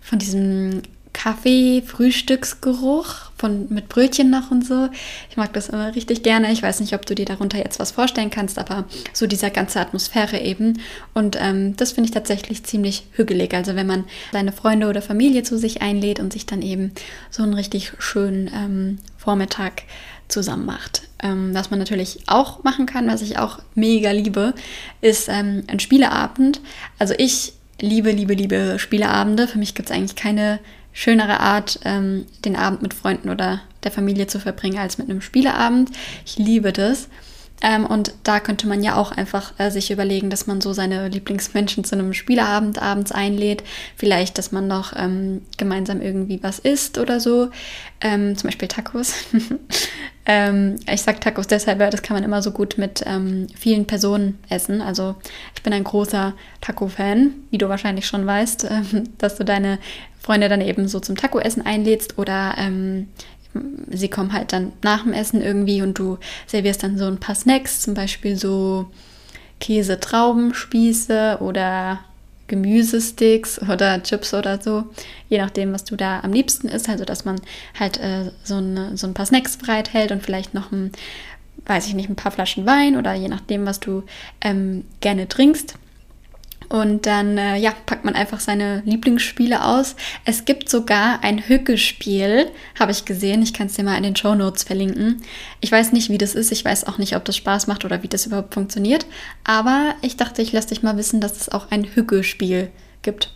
von 0.00 0.18
diesem 0.18 0.82
Kaffee-Frühstücksgeruch 1.18 3.32
mit 3.68 3.88
Brötchen 3.88 4.30
noch 4.30 4.52
und 4.52 4.66
so. 4.66 4.88
Ich 5.30 5.36
mag 5.36 5.52
das 5.52 5.68
immer 5.68 5.94
richtig 5.94 6.22
gerne. 6.22 6.50
Ich 6.52 6.62
weiß 6.62 6.80
nicht, 6.80 6.94
ob 6.94 7.04
du 7.06 7.14
dir 7.16 7.24
darunter 7.24 7.58
jetzt 7.58 7.80
was 7.80 7.90
vorstellen 7.90 8.30
kannst, 8.30 8.58
aber 8.58 8.84
so 9.12 9.26
dieser 9.26 9.50
ganze 9.50 9.80
Atmosphäre 9.80 10.40
eben. 10.40 10.80
Und 11.14 11.36
ähm, 11.40 11.76
das 11.76 11.92
finde 11.92 12.08
ich 12.08 12.14
tatsächlich 12.14 12.64
ziemlich 12.64 13.06
hügelig. 13.12 13.54
Also 13.54 13.74
wenn 13.74 13.88
man 13.88 14.04
seine 14.32 14.52
Freunde 14.52 14.88
oder 14.88 15.02
Familie 15.02 15.42
zu 15.42 15.58
sich 15.58 15.82
einlädt 15.82 16.20
und 16.20 16.32
sich 16.32 16.46
dann 16.46 16.62
eben 16.62 16.92
so 17.30 17.42
einen 17.42 17.54
richtig 17.54 17.92
schönen 17.98 18.48
ähm, 18.54 18.98
Vormittag 19.28 19.82
zusammen 20.28 20.64
macht. 20.64 21.02
Ähm, 21.22 21.50
was 21.52 21.68
man 21.68 21.78
natürlich 21.78 22.20
auch 22.28 22.64
machen 22.64 22.86
kann, 22.86 23.08
was 23.08 23.20
ich 23.20 23.38
auch 23.38 23.58
mega 23.74 24.10
liebe, 24.10 24.54
ist 25.02 25.28
ähm, 25.28 25.64
ein 25.66 25.80
Spieleabend. 25.80 26.62
Also 26.98 27.12
ich 27.18 27.52
liebe, 27.78 28.10
liebe, 28.10 28.32
liebe 28.32 28.78
Spieleabende. 28.78 29.46
Für 29.46 29.58
mich 29.58 29.74
gibt 29.74 29.90
es 29.90 29.94
eigentlich 29.94 30.16
keine 30.16 30.60
schönere 30.94 31.40
Art, 31.40 31.78
ähm, 31.84 32.24
den 32.46 32.56
Abend 32.56 32.80
mit 32.80 32.94
Freunden 32.94 33.28
oder 33.28 33.60
der 33.84 33.90
Familie 33.90 34.28
zu 34.28 34.40
verbringen, 34.40 34.78
als 34.78 34.96
mit 34.96 35.10
einem 35.10 35.20
Spieleabend. 35.20 35.90
Ich 36.24 36.38
liebe 36.38 36.72
das. 36.72 37.10
Ähm, 37.62 37.86
und 37.86 38.12
da 38.22 38.40
könnte 38.40 38.68
man 38.68 38.82
ja 38.82 38.96
auch 38.96 39.12
einfach 39.12 39.52
äh, 39.58 39.70
sich 39.70 39.90
überlegen, 39.90 40.30
dass 40.30 40.46
man 40.46 40.60
so 40.60 40.72
seine 40.72 41.08
Lieblingsmenschen 41.08 41.84
zu 41.84 41.96
einem 41.96 42.14
Spieleabend 42.14 42.80
abends 42.80 43.12
einlädt. 43.12 43.64
Vielleicht, 43.96 44.38
dass 44.38 44.52
man 44.52 44.68
noch 44.68 44.92
ähm, 44.96 45.42
gemeinsam 45.56 46.00
irgendwie 46.00 46.42
was 46.42 46.58
isst 46.58 46.98
oder 46.98 47.20
so. 47.20 47.50
Ähm, 48.00 48.36
zum 48.36 48.48
Beispiel 48.48 48.68
Tacos. 48.68 49.14
Ähm, 50.30 50.76
ich 50.92 51.00
sage 51.00 51.20
Tacos 51.20 51.46
deshalb, 51.46 51.78
weil 51.78 51.88
das 51.88 52.02
kann 52.02 52.14
man 52.14 52.22
immer 52.22 52.42
so 52.42 52.50
gut 52.50 52.76
mit 52.76 53.02
ähm, 53.06 53.46
vielen 53.56 53.86
Personen 53.86 54.38
essen. 54.50 54.82
Also 54.82 55.16
ich 55.56 55.62
bin 55.62 55.72
ein 55.72 55.84
großer 55.84 56.34
Taco-Fan, 56.60 57.32
wie 57.50 57.56
du 57.56 57.70
wahrscheinlich 57.70 58.06
schon 58.06 58.26
weißt, 58.26 58.64
ähm, 58.70 59.08
dass 59.16 59.36
du 59.36 59.44
deine 59.46 59.78
Freunde 60.20 60.50
dann 60.50 60.60
eben 60.60 60.86
so 60.86 61.00
zum 61.00 61.16
Taco-Essen 61.16 61.64
einlädst 61.64 62.18
oder 62.18 62.56
ähm, 62.58 63.08
sie 63.90 64.08
kommen 64.08 64.32
halt 64.32 64.52
dann 64.52 64.72
nach 64.82 65.02
dem 65.02 65.12
Essen 65.12 65.42
irgendwie 65.42 65.82
und 65.82 65.98
du 65.98 66.18
servierst 66.46 66.82
dann 66.82 66.98
so 66.98 67.06
ein 67.06 67.18
paar 67.18 67.34
Snacks, 67.34 67.80
zum 67.80 67.94
Beispiel 67.94 68.36
so 68.36 68.90
Käse-Traubenspieße 69.60 71.38
oder 71.40 72.00
Gemüsesticks 72.48 73.60
oder 73.60 74.02
Chips 74.02 74.34
oder 74.34 74.60
so, 74.60 74.84
je 75.28 75.38
nachdem, 75.38 75.72
was 75.72 75.84
du 75.84 75.96
da 75.96 76.20
am 76.20 76.32
liebsten 76.32 76.68
isst. 76.68 76.88
Also, 76.88 77.04
dass 77.04 77.24
man 77.24 77.40
halt 77.78 77.98
äh, 78.00 78.32
so, 78.42 78.56
eine, 78.56 78.96
so 78.96 79.06
ein 79.06 79.14
paar 79.14 79.26
Snacks 79.26 79.56
bereithält 79.56 80.10
und 80.10 80.22
vielleicht 80.22 80.54
noch 80.54 80.72
ein, 80.72 80.90
weiß 81.66 81.86
ich 81.86 81.94
nicht, 81.94 82.08
ein 82.08 82.16
paar 82.16 82.32
Flaschen 82.32 82.66
Wein 82.66 82.96
oder 82.96 83.14
je 83.14 83.28
nachdem, 83.28 83.66
was 83.66 83.80
du 83.80 84.02
ähm, 84.40 84.84
gerne 85.00 85.28
trinkst. 85.28 85.74
Und 86.68 87.06
dann 87.06 87.38
äh, 87.38 87.56
ja, 87.56 87.72
packt 87.86 88.04
man 88.04 88.14
einfach 88.14 88.40
seine 88.40 88.82
Lieblingsspiele 88.84 89.64
aus. 89.64 89.96
Es 90.24 90.44
gibt 90.44 90.68
sogar 90.68 91.24
ein 91.24 91.48
Hücke-Spiel, 91.48 92.50
habe 92.78 92.92
ich 92.92 93.06
gesehen. 93.06 93.42
Ich 93.42 93.54
kann 93.54 93.68
es 93.68 93.74
dir 93.74 93.84
mal 93.84 93.96
in 93.96 94.02
den 94.02 94.16
Show 94.16 94.34
Notes 94.34 94.64
verlinken. 94.64 95.22
Ich 95.60 95.72
weiß 95.72 95.92
nicht, 95.92 96.10
wie 96.10 96.18
das 96.18 96.34
ist. 96.34 96.52
Ich 96.52 96.64
weiß 96.64 96.84
auch 96.84 96.98
nicht, 96.98 97.16
ob 97.16 97.24
das 97.24 97.36
Spaß 97.36 97.68
macht 97.68 97.86
oder 97.86 98.02
wie 98.02 98.08
das 98.08 98.26
überhaupt 98.26 98.52
funktioniert. 98.52 99.06
Aber 99.44 99.94
ich 100.02 100.16
dachte, 100.16 100.42
ich 100.42 100.52
lasse 100.52 100.68
dich 100.68 100.82
mal 100.82 100.98
wissen, 100.98 101.22
dass 101.22 101.40
es 101.40 101.48
auch 101.48 101.70
ein 101.70 101.84
Hücke-Spiel 101.84 102.70
gibt. 103.00 103.32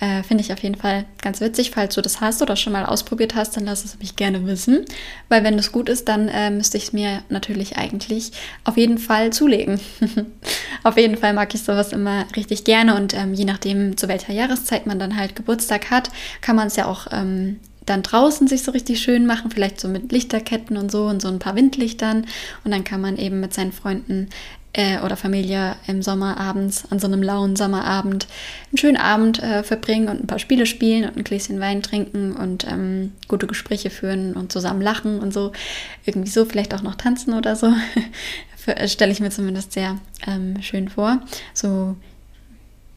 Äh, 0.00 0.22
Finde 0.22 0.42
ich 0.42 0.52
auf 0.52 0.62
jeden 0.62 0.76
Fall 0.76 1.04
ganz 1.20 1.40
witzig. 1.40 1.70
Falls 1.72 1.94
du 1.94 2.00
das 2.00 2.20
hast 2.20 2.40
oder 2.40 2.56
schon 2.56 2.72
mal 2.72 2.86
ausprobiert 2.86 3.34
hast, 3.34 3.56
dann 3.56 3.66
lass 3.66 3.84
es 3.84 3.98
mich 3.98 4.16
gerne 4.16 4.46
wissen. 4.46 4.86
Weil 5.28 5.44
wenn 5.44 5.56
das 5.56 5.72
gut 5.72 5.88
ist, 5.88 6.08
dann 6.08 6.28
äh, 6.28 6.50
müsste 6.50 6.78
ich 6.78 6.84
es 6.84 6.92
mir 6.92 7.22
natürlich 7.28 7.76
eigentlich 7.76 8.32
auf 8.64 8.76
jeden 8.76 8.98
Fall 8.98 9.30
zulegen. 9.32 9.78
auf 10.84 10.96
jeden 10.96 11.18
Fall 11.18 11.34
mag 11.34 11.54
ich 11.54 11.62
sowas 11.62 11.92
immer 11.92 12.24
richtig 12.34 12.64
gerne 12.64 12.96
und 12.96 13.14
ähm, 13.14 13.34
je 13.34 13.44
nachdem, 13.44 13.96
zu 13.96 14.08
welcher 14.08 14.32
Jahreszeit 14.32 14.86
man 14.86 14.98
dann 14.98 15.16
halt 15.16 15.36
Geburtstag 15.36 15.90
hat, 15.90 16.10
kann 16.40 16.56
man 16.56 16.68
es 16.68 16.76
ja 16.76 16.86
auch 16.86 17.08
ähm, 17.12 17.60
dann 17.90 18.02
draußen 18.02 18.46
sich 18.46 18.62
so 18.62 18.70
richtig 18.70 19.00
schön 19.00 19.26
machen, 19.26 19.50
vielleicht 19.50 19.80
so 19.80 19.88
mit 19.88 20.12
Lichterketten 20.12 20.76
und 20.76 20.92
so 20.92 21.06
und 21.06 21.20
so 21.20 21.28
ein 21.28 21.40
paar 21.40 21.56
Windlichtern. 21.56 22.26
Und 22.64 22.70
dann 22.70 22.84
kann 22.84 23.00
man 23.00 23.16
eben 23.16 23.40
mit 23.40 23.52
seinen 23.52 23.72
Freunden 23.72 24.28
äh, 24.72 25.00
oder 25.00 25.16
Familie 25.16 25.76
im 25.86 26.02
Sommer 26.02 26.38
abends, 26.38 26.84
an 26.90 26.98
so 26.98 27.06
einem 27.06 27.22
lauen 27.22 27.56
Sommerabend, 27.56 28.26
einen 28.70 28.78
schönen 28.78 28.96
Abend 28.96 29.42
äh, 29.42 29.62
verbringen 29.62 30.08
und 30.08 30.22
ein 30.22 30.26
paar 30.26 30.38
Spiele 30.38 30.66
spielen 30.66 31.04
und 31.04 31.16
ein 31.16 31.24
Gläschen 31.24 31.60
Wein 31.60 31.82
trinken 31.82 32.32
und 32.32 32.66
ähm, 32.66 33.12
gute 33.28 33.46
Gespräche 33.46 33.90
führen 33.90 34.34
und 34.34 34.52
zusammen 34.52 34.80
lachen 34.80 35.20
und 35.20 35.32
so. 35.32 35.52
Irgendwie 36.06 36.30
so, 36.30 36.44
vielleicht 36.44 36.74
auch 36.74 36.82
noch 36.82 36.94
tanzen 36.94 37.34
oder 37.34 37.56
so. 37.56 37.72
Äh, 38.66 38.88
stelle 38.88 39.10
ich 39.10 39.20
mir 39.20 39.30
zumindest 39.30 39.72
sehr 39.72 39.96
ähm, 40.26 40.60
schön 40.60 40.90
vor. 40.90 41.22
So 41.54 41.96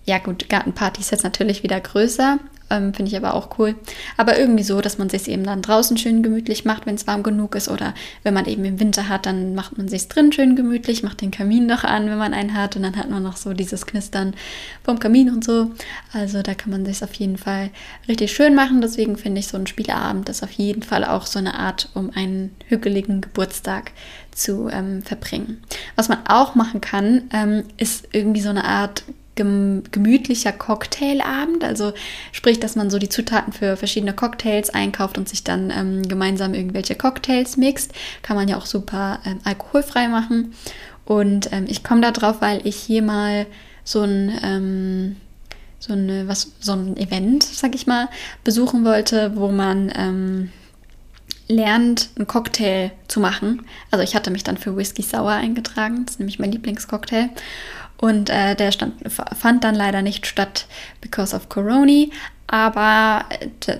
ja 0.05 0.17
gut, 0.17 0.49
Gartenparty 0.49 1.01
ist 1.01 1.11
jetzt 1.11 1.23
natürlich 1.23 1.63
wieder 1.63 1.79
größer 1.79 2.39
Ähm, 2.69 2.93
Finde 2.93 3.09
ich 3.09 3.17
aber 3.17 3.33
auch 3.33 3.57
cool. 3.59 3.75
Aber 4.17 4.37
irgendwie 4.37 4.63
so, 4.63 4.81
dass 4.81 4.97
man 4.97 5.09
sich 5.09 5.27
eben 5.27 5.43
dann 5.43 5.61
draußen 5.61 5.97
schön 5.97 6.23
gemütlich 6.23 6.65
macht, 6.65 6.85
wenn 6.85 6.95
es 6.95 7.07
warm 7.07 7.23
genug 7.23 7.55
ist. 7.55 7.69
Oder 7.69 7.93
wenn 8.23 8.33
man 8.33 8.45
eben 8.45 8.65
im 8.65 8.79
Winter 8.79 9.09
hat, 9.09 9.25
dann 9.25 9.55
macht 9.55 9.77
man 9.77 9.87
sich 9.87 10.07
drin 10.07 10.31
schön 10.31 10.55
gemütlich, 10.55 11.03
macht 11.03 11.21
den 11.21 11.31
Kamin 11.31 11.65
noch 11.65 11.83
an, 11.83 12.09
wenn 12.09 12.17
man 12.17 12.33
einen 12.33 12.53
hat. 12.53 12.75
Und 12.75 12.83
dann 12.83 12.95
hat 12.95 13.09
man 13.09 13.23
noch 13.23 13.37
so 13.37 13.53
dieses 13.53 13.85
Knistern 13.85 14.33
vom 14.83 14.99
Kamin 14.99 15.29
und 15.29 15.43
so. 15.43 15.71
Also 16.11 16.41
da 16.41 16.53
kann 16.53 16.71
man 16.71 16.85
sich 16.85 17.03
auf 17.03 17.13
jeden 17.13 17.37
Fall 17.37 17.69
richtig 18.07 18.31
schön 18.31 18.55
machen. 18.55 18.81
Deswegen 18.81 19.17
finde 19.17 19.39
ich 19.39 19.47
so 19.47 19.57
ein 19.57 19.67
Spieleabend 19.67 20.29
ist 20.29 20.43
auf 20.43 20.51
jeden 20.51 20.83
Fall 20.83 21.05
auch 21.05 21.25
so 21.25 21.39
eine 21.39 21.55
Art, 21.55 21.89
um 21.93 22.09
einen 22.15 22.55
hügeligen 22.67 23.21
Geburtstag 23.21 23.91
zu 24.31 24.69
ähm, 24.69 25.01
verbringen. 25.01 25.61
Was 25.95 26.09
man 26.09 26.19
auch 26.27 26.55
machen 26.55 26.81
kann, 26.81 27.23
ähm, 27.31 27.63
ist 27.77 28.07
irgendwie 28.11 28.41
so 28.41 28.49
eine 28.49 28.65
Art 28.65 29.03
gemütlicher 29.35 30.51
Cocktailabend. 30.51 31.63
Also 31.63 31.93
sprich, 32.31 32.59
dass 32.59 32.75
man 32.75 32.89
so 32.89 32.99
die 32.99 33.09
Zutaten 33.09 33.53
für 33.53 33.77
verschiedene 33.77 34.13
Cocktails 34.13 34.69
einkauft 34.69 35.17
und 35.17 35.27
sich 35.27 35.43
dann 35.43 35.71
ähm, 35.71 36.07
gemeinsam 36.07 36.53
irgendwelche 36.53 36.95
Cocktails 36.95 37.57
mixt. 37.57 37.93
Kann 38.21 38.35
man 38.35 38.47
ja 38.47 38.57
auch 38.57 38.65
super 38.65 39.19
ähm, 39.25 39.39
alkoholfrei 39.43 40.07
machen. 40.07 40.53
Und 41.05 41.51
ähm, 41.51 41.65
ich 41.67 41.83
komme 41.83 42.01
da 42.01 42.11
drauf, 42.11 42.37
weil 42.39 42.65
ich 42.65 42.75
hier 42.75 43.01
mal 43.01 43.45
so 43.83 44.01
ein 44.01 44.31
ähm, 44.43 45.15
so, 45.85 45.91
eine, 45.91 46.29
was, 46.29 46.53
so 46.61 46.71
ein 46.71 46.95
Event, 46.95 47.43
sag 47.43 47.75
ich 47.75 47.87
mal, 47.87 48.07
besuchen 48.45 48.85
wollte, 48.85 49.35
wo 49.35 49.49
man 49.49 49.91
ähm, 49.95 50.49
lernt, 51.49 52.09
einen 52.15 52.25
Cocktail 52.25 52.91
zu 53.09 53.19
machen. 53.19 53.63
Also 53.91 54.01
ich 54.01 54.15
hatte 54.15 54.31
mich 54.31 54.43
dann 54.43 54.57
für 54.57 54.77
Whisky 54.77 55.01
Sour 55.01 55.31
eingetragen, 55.31 56.05
das 56.05 56.15
ist 56.15 56.19
nämlich 56.19 56.39
mein 56.39 56.53
Lieblingscocktail. 56.53 57.29
Und 58.03 58.29
äh, 58.29 58.53
der 58.53 58.73
stand, 58.73 58.95
fand 59.09 59.63
dann 59.63 59.75
leider 59.75 60.01
nicht 60.01 60.27
statt 60.27 60.65
because 60.99 61.33
of 61.33 61.47
Corona. 61.47 62.07
Aber 62.47 63.23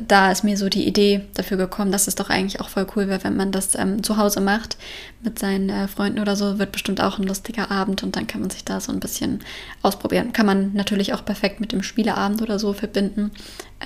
da 0.07 0.31
ist 0.31 0.45
mir 0.45 0.55
so 0.55 0.69
die 0.69 0.87
Idee 0.87 1.25
dafür 1.33 1.57
gekommen, 1.57 1.91
dass 1.91 2.07
es 2.07 2.15
doch 2.15 2.29
eigentlich 2.29 2.61
auch 2.61 2.69
voll 2.69 2.87
cool 2.95 3.09
wäre, 3.09 3.25
wenn 3.25 3.35
man 3.35 3.51
das 3.51 3.75
ähm, 3.75 4.01
zu 4.01 4.15
Hause 4.15 4.39
macht 4.39 4.77
mit 5.23 5.39
seinen 5.39 5.67
äh, 5.67 5.89
Freunden 5.89 6.19
oder 6.19 6.37
so. 6.37 6.57
Wird 6.57 6.71
bestimmt 6.71 7.01
auch 7.01 7.19
ein 7.19 7.27
lustiger 7.27 7.69
Abend 7.69 8.01
und 8.01 8.15
dann 8.15 8.25
kann 8.25 8.39
man 8.39 8.49
sich 8.49 8.63
da 8.63 8.79
so 8.79 8.93
ein 8.93 9.01
bisschen 9.01 9.41
ausprobieren. 9.81 10.31
Kann 10.31 10.45
man 10.45 10.71
natürlich 10.73 11.13
auch 11.13 11.25
perfekt 11.25 11.59
mit 11.59 11.73
dem 11.73 11.83
Spieleabend 11.83 12.41
oder 12.41 12.59
so 12.59 12.71
verbinden. 12.71 13.31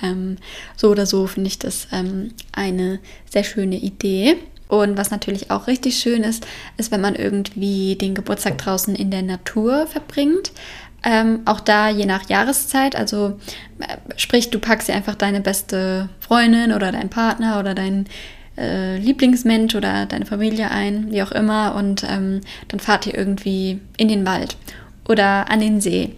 Ähm, 0.00 0.36
so 0.76 0.88
oder 0.88 1.06
so 1.06 1.26
finde 1.26 1.48
ich 1.48 1.58
das 1.58 1.88
ähm, 1.90 2.32
eine 2.52 3.00
sehr 3.28 3.42
schöne 3.42 3.76
Idee. 3.76 4.36
Und 4.68 4.98
was 4.98 5.10
natürlich 5.10 5.50
auch 5.50 5.66
richtig 5.66 5.98
schön 5.98 6.22
ist, 6.22 6.46
ist, 6.76 6.92
wenn 6.92 7.00
man 7.00 7.14
irgendwie 7.14 7.96
den 7.96 8.14
Geburtstag 8.14 8.58
draußen 8.58 8.94
in 8.94 9.10
der 9.10 9.22
Natur 9.22 9.86
verbringt. 9.86 10.52
Ähm, 11.02 11.40
auch 11.44 11.60
da 11.60 11.88
je 11.88 12.06
nach 12.06 12.28
Jahreszeit, 12.28 12.96
also 12.96 13.38
äh, 13.78 13.96
sprich, 14.16 14.50
du 14.50 14.58
packst 14.58 14.88
dir 14.88 14.94
einfach 14.94 15.14
deine 15.14 15.40
beste 15.40 16.08
Freundin 16.20 16.72
oder 16.72 16.90
deinen 16.90 17.08
Partner 17.08 17.60
oder 17.60 17.74
deinen 17.74 18.06
äh, 18.58 18.98
Lieblingsmensch 18.98 19.74
oder 19.76 20.06
deine 20.06 20.26
Familie 20.26 20.70
ein, 20.70 21.12
wie 21.12 21.22
auch 21.22 21.30
immer, 21.30 21.76
und 21.76 22.04
ähm, 22.04 22.40
dann 22.66 22.80
fahrt 22.80 23.06
ihr 23.06 23.16
irgendwie 23.16 23.80
in 23.96 24.08
den 24.08 24.26
Wald 24.26 24.56
oder 25.08 25.50
an 25.50 25.60
den 25.60 25.80
See 25.80 26.16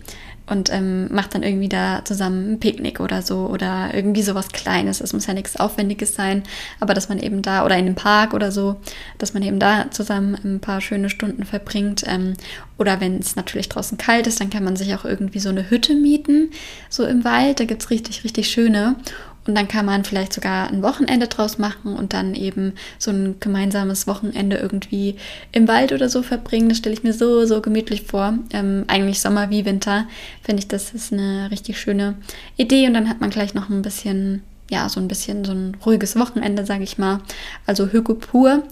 und 0.50 0.70
ähm, 0.72 1.12
macht 1.12 1.34
dann 1.34 1.42
irgendwie 1.42 1.68
da 1.68 2.04
zusammen 2.04 2.52
ein 2.52 2.60
Picknick 2.60 3.00
oder 3.00 3.22
so 3.22 3.46
oder 3.46 3.94
irgendwie 3.94 4.22
sowas 4.22 4.48
Kleines. 4.48 5.00
Es 5.00 5.12
muss 5.12 5.26
ja 5.26 5.34
nichts 5.34 5.56
Aufwendiges 5.56 6.14
sein, 6.14 6.42
aber 6.80 6.92
dass 6.92 7.08
man 7.08 7.20
eben 7.20 7.40
da 7.40 7.64
oder 7.64 7.76
in 7.76 7.86
einem 7.86 7.94
Park 7.94 8.34
oder 8.34 8.50
so, 8.50 8.76
dass 9.18 9.32
man 9.32 9.44
eben 9.44 9.60
da 9.60 9.90
zusammen 9.90 10.36
ein 10.44 10.60
paar 10.60 10.80
schöne 10.80 11.08
Stunden 11.08 11.44
verbringt. 11.44 12.04
Ähm, 12.06 12.34
oder 12.78 13.00
wenn 13.00 13.18
es 13.18 13.36
natürlich 13.36 13.68
draußen 13.68 13.96
kalt 13.96 14.26
ist, 14.26 14.40
dann 14.40 14.50
kann 14.50 14.64
man 14.64 14.74
sich 14.74 14.94
auch 14.94 15.04
irgendwie 15.04 15.38
so 15.38 15.50
eine 15.50 15.70
Hütte 15.70 15.94
mieten, 15.94 16.50
so 16.88 17.04
im 17.04 17.24
Wald. 17.24 17.60
Da 17.60 17.64
gibt 17.64 17.82
es 17.82 17.90
richtig, 17.90 18.24
richtig 18.24 18.50
schöne. 18.50 18.96
Und 19.46 19.54
dann 19.54 19.68
kann 19.68 19.86
man 19.86 20.04
vielleicht 20.04 20.32
sogar 20.32 20.68
ein 20.68 20.82
Wochenende 20.82 21.26
draus 21.26 21.58
machen 21.58 21.96
und 21.96 22.12
dann 22.12 22.34
eben 22.34 22.74
so 22.98 23.10
ein 23.10 23.36
gemeinsames 23.40 24.06
Wochenende 24.06 24.56
irgendwie 24.56 25.16
im 25.52 25.66
Wald 25.66 25.92
oder 25.92 26.08
so 26.08 26.22
verbringen. 26.22 26.68
Das 26.68 26.78
stelle 26.78 26.94
ich 26.94 27.02
mir 27.02 27.14
so, 27.14 27.46
so 27.46 27.62
gemütlich 27.62 28.02
vor. 28.02 28.34
Ähm, 28.52 28.84
eigentlich 28.86 29.20
Sommer 29.20 29.50
wie 29.50 29.64
Winter. 29.64 30.06
Finde 30.42 30.60
ich, 30.60 30.68
das 30.68 30.92
ist 30.92 31.12
eine 31.12 31.50
richtig 31.50 31.80
schöne 31.80 32.16
Idee. 32.56 32.86
Und 32.86 32.94
dann 32.94 33.08
hat 33.08 33.20
man 33.20 33.30
gleich 33.30 33.54
noch 33.54 33.70
ein 33.70 33.80
bisschen, 33.80 34.42
ja, 34.70 34.88
so 34.90 35.00
ein 35.00 35.08
bisschen 35.08 35.44
so 35.44 35.52
ein 35.52 35.76
ruhiges 35.86 36.16
Wochenende, 36.16 36.66
sage 36.66 36.84
ich 36.84 36.98
mal. 36.98 37.20
Also 37.66 37.86
Hüge 37.86 38.14
pur. 38.14 38.62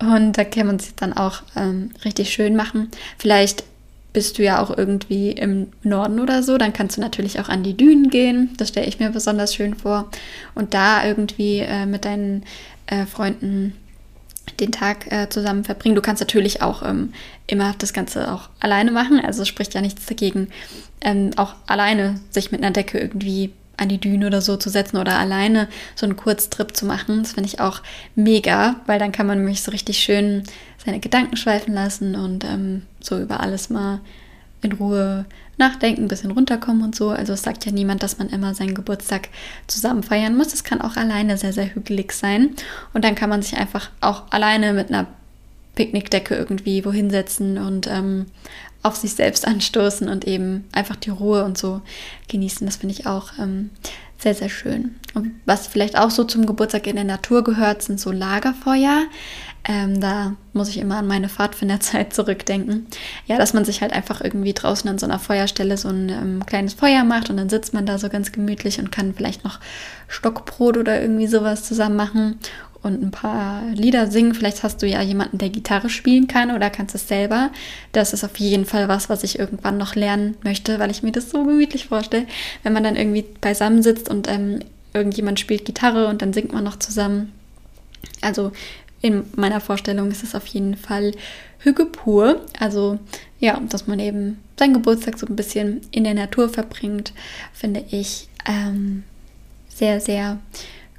Und 0.00 0.36
da 0.36 0.44
kann 0.44 0.66
man 0.66 0.78
sich 0.78 0.94
dann 0.96 1.14
auch 1.14 1.42
ähm, 1.56 1.92
richtig 2.04 2.30
schön 2.30 2.56
machen. 2.56 2.90
Vielleicht 3.16 3.64
bist 4.12 4.38
du 4.38 4.42
ja 4.42 4.62
auch 4.62 4.76
irgendwie 4.76 5.30
im 5.30 5.68
Norden 5.82 6.20
oder 6.20 6.42
so, 6.42 6.58
dann 6.58 6.72
kannst 6.72 6.96
du 6.96 7.00
natürlich 7.00 7.40
auch 7.40 7.48
an 7.48 7.62
die 7.62 7.76
Dünen 7.76 8.10
gehen. 8.10 8.50
Das 8.56 8.68
stelle 8.68 8.86
ich 8.86 8.98
mir 8.98 9.10
besonders 9.10 9.54
schön 9.54 9.74
vor. 9.74 10.10
Und 10.54 10.74
da 10.74 11.04
irgendwie 11.04 11.58
äh, 11.60 11.86
mit 11.86 12.04
deinen 12.04 12.44
äh, 12.86 13.06
Freunden 13.06 13.74
den 14.58 14.72
Tag 14.72 15.10
äh, 15.12 15.28
zusammen 15.28 15.64
verbringen. 15.64 15.94
Du 15.94 16.02
kannst 16.02 16.20
natürlich 16.20 16.60
auch 16.60 16.82
ähm, 16.82 17.12
immer 17.46 17.74
das 17.78 17.92
Ganze 17.92 18.32
auch 18.32 18.48
alleine 18.58 18.90
machen. 18.90 19.20
Also 19.20 19.44
spricht 19.44 19.74
ja 19.74 19.80
nichts 19.80 20.06
dagegen, 20.06 20.48
ähm, 21.00 21.30
auch 21.36 21.54
alleine 21.66 22.20
sich 22.30 22.50
mit 22.50 22.62
einer 22.62 22.72
Decke 22.72 22.98
irgendwie 22.98 23.52
an 23.80 23.88
die 23.88 23.98
Düne 23.98 24.26
oder 24.26 24.40
so 24.40 24.56
zu 24.56 24.68
setzen 24.68 24.98
oder 24.98 25.18
alleine 25.18 25.68
so 25.96 26.06
einen 26.06 26.16
Kurztrip 26.16 26.76
zu 26.76 26.86
machen. 26.86 27.22
Das 27.22 27.32
finde 27.32 27.48
ich 27.48 27.60
auch 27.60 27.82
mega, 28.14 28.76
weil 28.86 28.98
dann 28.98 29.12
kann 29.12 29.26
man 29.26 29.38
nämlich 29.38 29.62
so 29.62 29.70
richtig 29.70 29.98
schön 29.98 30.44
seine 30.84 31.00
Gedanken 31.00 31.36
schweifen 31.36 31.74
lassen 31.74 32.14
und 32.14 32.44
ähm, 32.44 32.82
so 33.00 33.18
über 33.18 33.40
alles 33.40 33.70
mal 33.70 34.00
in 34.62 34.72
Ruhe 34.72 35.24
nachdenken, 35.56 36.04
ein 36.04 36.08
bisschen 36.08 36.30
runterkommen 36.30 36.82
und 36.82 36.94
so. 36.94 37.10
Also 37.10 37.32
es 37.32 37.42
sagt 37.42 37.64
ja 37.66 37.72
niemand, 37.72 38.02
dass 38.02 38.18
man 38.18 38.28
immer 38.28 38.54
seinen 38.54 38.74
Geburtstag 38.74 39.28
zusammen 39.66 40.02
feiern 40.02 40.36
muss. 40.36 40.52
Es 40.52 40.64
kann 40.64 40.80
auch 40.80 40.96
alleine 40.96 41.36
sehr, 41.38 41.52
sehr 41.52 41.74
hügelig 41.74 42.12
sein. 42.12 42.50
Und 42.92 43.04
dann 43.04 43.14
kann 43.14 43.30
man 43.30 43.42
sich 43.42 43.56
einfach 43.56 43.90
auch 44.00 44.24
alleine 44.30 44.72
mit 44.72 44.88
einer 44.88 45.06
Picknickdecke 45.74 46.34
irgendwie 46.34 46.84
wohin 46.84 47.10
setzen 47.10 47.56
und 47.56 47.86
ähm, 47.86 48.26
auf 48.82 48.96
sich 48.96 49.14
selbst 49.14 49.46
anstoßen 49.46 50.08
und 50.08 50.26
eben 50.26 50.64
einfach 50.72 50.96
die 50.96 51.10
Ruhe 51.10 51.44
und 51.44 51.58
so 51.58 51.82
genießen. 52.28 52.66
Das 52.66 52.76
finde 52.76 52.94
ich 52.94 53.06
auch 53.06 53.32
ähm, 53.38 53.70
sehr, 54.18 54.34
sehr 54.34 54.48
schön. 54.48 54.96
Und 55.14 55.32
was 55.46 55.66
vielleicht 55.66 55.98
auch 55.98 56.10
so 56.10 56.24
zum 56.24 56.46
Geburtstag 56.46 56.86
in 56.86 56.96
der 56.96 57.04
Natur 57.04 57.42
gehört, 57.42 57.82
sind 57.82 57.98
so 57.98 58.12
Lagerfeuer. 58.12 59.04
Ähm, 59.64 60.00
da 60.00 60.34
muss 60.54 60.68
ich 60.70 60.78
immer 60.78 60.96
an 60.96 61.06
meine 61.06 61.28
Pfadfinderzeit 61.28 62.12
zurückdenken. 62.14 62.86
Ja, 63.26 63.36
dass 63.36 63.52
man 63.52 63.64
sich 63.64 63.82
halt 63.82 63.92
einfach 63.92 64.22
irgendwie 64.22 64.54
draußen 64.54 64.88
an 64.88 64.98
so 64.98 65.06
einer 65.06 65.18
Feuerstelle 65.18 65.76
so 65.76 65.88
ein 65.88 66.08
ähm, 66.08 66.46
kleines 66.46 66.74
Feuer 66.74 67.04
macht 67.04 67.28
und 67.28 67.36
dann 67.36 67.50
sitzt 67.50 67.74
man 67.74 67.86
da 67.86 67.98
so 67.98 68.08
ganz 68.08 68.32
gemütlich 68.32 68.78
und 68.78 68.92
kann 68.92 69.14
vielleicht 69.14 69.44
noch 69.44 69.60
Stockbrot 70.08 70.78
oder 70.78 71.00
irgendwie 71.00 71.26
sowas 71.26 71.64
zusammen 71.64 71.96
machen 71.96 72.38
und 72.82 73.02
ein 73.02 73.10
paar 73.10 73.62
Lieder 73.72 74.06
singen. 74.10 74.34
Vielleicht 74.34 74.62
hast 74.62 74.82
du 74.82 74.86
ja 74.86 75.02
jemanden, 75.02 75.38
der 75.38 75.50
Gitarre 75.50 75.90
spielen 75.90 76.26
kann 76.26 76.50
oder 76.50 76.70
kannst 76.70 76.94
es 76.94 77.08
selber. 77.08 77.50
Das 77.92 78.12
ist 78.12 78.24
auf 78.24 78.38
jeden 78.38 78.64
Fall 78.64 78.88
was, 78.88 79.08
was 79.08 79.22
ich 79.22 79.38
irgendwann 79.38 79.76
noch 79.76 79.94
lernen 79.94 80.36
möchte, 80.42 80.78
weil 80.78 80.90
ich 80.90 81.02
mir 81.02 81.12
das 81.12 81.30
so 81.30 81.44
gemütlich 81.44 81.86
vorstelle, 81.86 82.26
wenn 82.62 82.72
man 82.72 82.84
dann 82.84 82.96
irgendwie 82.96 83.24
beisammen 83.40 83.82
sitzt 83.82 84.08
und 84.08 84.28
ähm, 84.28 84.60
irgendjemand 84.94 85.38
spielt 85.38 85.64
Gitarre 85.64 86.08
und 86.08 86.22
dann 86.22 86.32
singt 86.32 86.52
man 86.52 86.64
noch 86.64 86.78
zusammen. 86.78 87.32
Also 88.22 88.52
in 89.02 89.24
meiner 89.36 89.60
Vorstellung 89.60 90.10
ist 90.10 90.22
es 90.22 90.34
auf 90.34 90.46
jeden 90.46 90.76
Fall 90.76 91.12
Hüge 91.58 91.86
pur. 91.86 92.40
Also 92.58 92.98
ja, 93.38 93.60
dass 93.68 93.86
man 93.86 93.98
eben 93.98 94.38
seinen 94.58 94.74
Geburtstag 94.74 95.18
so 95.18 95.26
ein 95.26 95.36
bisschen 95.36 95.80
in 95.90 96.04
der 96.04 96.14
Natur 96.14 96.48
verbringt, 96.48 97.12
finde 97.52 97.84
ich 97.90 98.28
ähm, 98.46 99.04
sehr, 99.68 100.00
sehr 100.00 100.38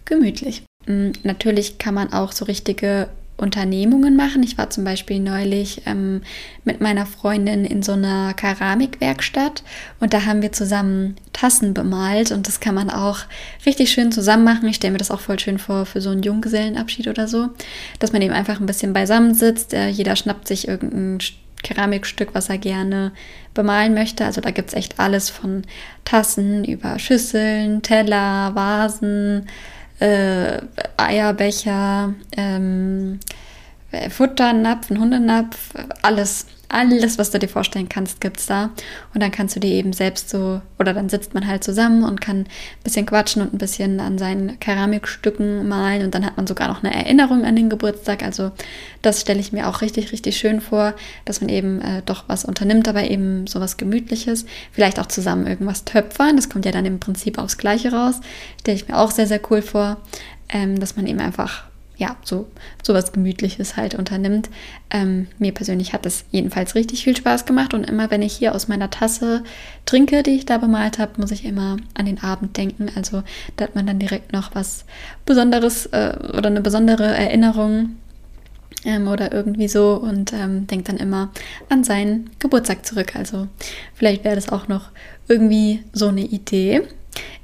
gemütlich. 0.06 0.63
Mm, 0.86 1.12
natürlich 1.24 1.78
kann 1.78 1.94
man 1.94 2.13
auch 2.13 2.32
so 2.32 2.46
richtige 2.46 3.10
Unternehmungen 3.41 4.15
machen. 4.15 4.44
Ich 4.44 4.58
war 4.58 4.70
zum 4.70 4.84
Beispiel 4.84 5.20
neulich 5.20 5.82
ähm, 5.88 6.22
mit 6.63 6.80
meiner 6.80 7.08
Freundin 7.08 7.65
in 7.65 7.82
so 7.82 7.94
einer 7.94 8.34
Keramikwerkstatt 8.36 9.63
und 10.00 10.13
da 10.13 10.26
haben 10.26 10.44
wir 10.44 10.52
zusammen 10.52 11.15
Tassen 11.34 11.74
bemalt 11.74 12.32
und 12.32 12.48
das 12.48 12.60
kann 12.60 12.76
man 12.76 12.91
auch 12.91 13.20
richtig 13.65 13.91
schön 13.91 14.12
zusammen 14.12 14.44
machen. 14.44 14.70
Ich 14.70 14.76
stelle 14.76 14.91
mir 14.91 15.00
das 15.00 15.10
auch 15.10 15.20
voll 15.20 15.39
schön 15.39 15.58
vor 15.58 15.88
für 15.88 16.02
so 16.02 16.12
einen 16.12 16.22
Junggesellenabschied 16.22 17.08
oder 17.08 17.28
so, 17.28 17.50
dass 17.98 18.13
man 18.13 18.22
eben 18.22 18.34
einfach 18.34 18.60
ein 18.60 18.67
bisschen 18.67 18.94
beisammen 18.94 19.34
sitzt. 19.34 19.74
Äh, 19.74 19.88
jeder 19.89 20.15
schnappt 20.15 20.48
sich 20.48 20.67
irgendein 20.67 21.17
Keramikstück, 21.63 22.30
was 22.34 22.50
er 22.50 22.60
gerne 22.60 23.12
bemalen 23.56 23.96
möchte. 23.96 24.24
Also 24.24 24.41
da 24.41 24.52
gibt 24.52 24.70
es 24.70 24.76
echt 24.76 25.00
alles 25.00 25.32
von 25.32 25.63
Tassen 26.06 26.63
über 26.63 27.00
Schüsseln, 27.00 27.82
Teller, 27.82 28.54
Vasen 28.54 29.48
äh, 30.01 30.61
Eierbecher, 30.97 32.13
ähm, 32.35 33.19
Futternapf, 34.09 34.89
ein 34.89 34.99
Hundenapf, 34.99 35.73
alles. 36.01 36.47
Alles, 36.73 37.17
was 37.17 37.31
du 37.31 37.39
dir 37.39 37.47
vorstellen 37.47 37.89
kannst, 37.89 38.21
gibt 38.21 38.39
es 38.39 38.45
da. 38.45 38.71
Und 39.13 39.21
dann 39.21 39.31
kannst 39.31 39.55
du 39.55 39.60
dir 39.60 39.71
eben 39.71 39.93
selbst 39.93 40.29
so, 40.29 40.62
oder 40.79 40.93
dann 40.93 41.10
sitzt 41.10 41.34
man 41.34 41.47
halt 41.47 41.63
zusammen 41.63 42.03
und 42.03 42.21
kann 42.21 42.41
ein 42.41 42.47
bisschen 42.84 43.05
quatschen 43.05 43.41
und 43.41 43.53
ein 43.53 43.57
bisschen 43.57 43.99
an 43.99 44.17
seinen 44.17 44.60
Keramikstücken 44.60 45.67
malen. 45.67 46.03
Und 46.03 46.15
dann 46.15 46.25
hat 46.25 46.38
man 46.38 46.47
sogar 46.47 46.67
noch 46.67 46.84
eine 46.84 46.93
Erinnerung 46.93 47.45
an 47.45 47.55
den 47.55 47.69
Geburtstag. 47.69 48.23
Also 48.23 48.51
das 49.01 49.21
stelle 49.21 49.39
ich 49.39 49.51
mir 49.51 49.67
auch 49.67 49.81
richtig, 49.81 50.12
richtig 50.12 50.38
schön 50.38 50.62
vor, 50.62 50.93
dass 51.25 51.41
man 51.41 51.49
eben 51.49 51.81
äh, 51.81 52.01
doch 52.05 52.23
was 52.27 52.45
unternimmt, 52.45 52.88
aber 52.88 53.03
eben 53.03 53.47
sowas 53.47 53.77
Gemütliches. 53.77 54.45
Vielleicht 54.71 54.99
auch 54.99 55.07
zusammen 55.07 55.47
irgendwas 55.47 55.86
töpfern. 55.86 56.36
Das 56.36 56.49
kommt 56.49 56.65
ja 56.65 56.71
dann 56.71 56.86
im 56.86 56.99
Prinzip 56.99 57.38
aufs 57.38 57.57
Gleiche 57.57 57.91
raus. 57.91 58.21
Stelle 58.60 58.77
ich 58.77 58.88
mir 58.88 58.97
auch 58.97 59.12
sehr, 59.12 59.27
sehr 59.27 59.41
cool 59.49 59.62
vor, 59.62 59.97
ähm, 60.49 60.79
dass 60.79 60.95
man 60.95 61.07
eben 61.07 61.19
einfach 61.19 61.70
ja, 62.01 62.17
so, 62.23 62.47
so 62.81 62.95
was 62.95 63.11
Gemütliches 63.11 63.77
halt 63.77 63.93
unternimmt. 63.93 64.49
Ähm, 64.89 65.27
mir 65.37 65.53
persönlich 65.53 65.93
hat 65.93 66.03
das 66.03 66.25
jedenfalls 66.31 66.73
richtig 66.73 67.03
viel 67.03 67.15
Spaß 67.15 67.45
gemacht 67.45 67.75
und 67.75 67.87
immer, 67.87 68.09
wenn 68.09 68.23
ich 68.23 68.33
hier 68.33 68.55
aus 68.55 68.67
meiner 68.67 68.89
Tasse 68.89 69.43
trinke, 69.85 70.23
die 70.23 70.31
ich 70.31 70.47
da 70.47 70.57
bemalt 70.57 70.97
habe, 70.97 71.21
muss 71.21 71.29
ich 71.29 71.45
immer 71.45 71.77
an 71.93 72.07
den 72.07 72.23
Abend 72.23 72.57
denken. 72.57 72.89
Also 72.95 73.21
da 73.55 73.65
hat 73.65 73.75
man 73.75 73.85
dann 73.85 73.99
direkt 73.99 74.33
noch 74.33 74.55
was 74.55 74.85
Besonderes 75.27 75.85
äh, 75.87 76.17
oder 76.35 76.47
eine 76.47 76.61
besondere 76.61 77.05
Erinnerung 77.05 77.97
ähm, 78.83 79.07
oder 79.07 79.31
irgendwie 79.31 79.67
so 79.67 79.93
und 79.93 80.33
ähm, 80.33 80.65
denkt 80.65 80.89
dann 80.89 80.97
immer 80.97 81.29
an 81.69 81.83
seinen 81.83 82.31
Geburtstag 82.39 82.83
zurück. 82.83 83.15
Also 83.15 83.47
vielleicht 83.93 84.23
wäre 84.23 84.33
das 84.33 84.49
auch 84.49 84.67
noch 84.67 84.89
irgendwie 85.27 85.83
so 85.93 86.07
eine 86.07 86.21
Idee. 86.21 86.81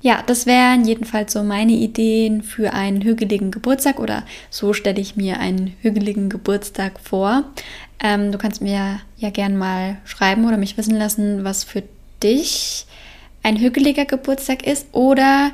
Ja, 0.02 0.24
das 0.26 0.46
wären 0.46 0.86
jedenfalls 0.86 1.34
so 1.34 1.44
meine 1.44 1.74
Ideen 1.74 2.44
für 2.44 2.74
einen 2.74 3.02
hügeligen 3.02 3.52
Geburtstag 3.52 4.00
oder 4.00 4.24
so 4.50 4.74
stelle 4.74 5.02
ich 5.02 5.16
mir 5.16 5.40
einen 5.40 5.76
hügeligen 5.82 6.30
Geburtstag 6.30 7.00
vor. 7.00 7.46
Ähm, 8.00 8.32
du 8.32 8.38
kannst 8.38 8.62
mir 8.62 9.02
ja 9.18 9.30
gern 9.32 9.58
mal 9.58 9.98
schreiben 10.06 10.46
oder 10.46 10.58
mich 10.58 10.78
wissen 10.78 10.96
lassen, 10.96 11.44
was 11.44 11.64
für 11.64 11.84
dich 12.22 12.86
ein 13.44 13.58
hügeliger 13.58 14.06
Geburtstag 14.06 14.66
ist 14.68 14.88
oder 14.92 15.52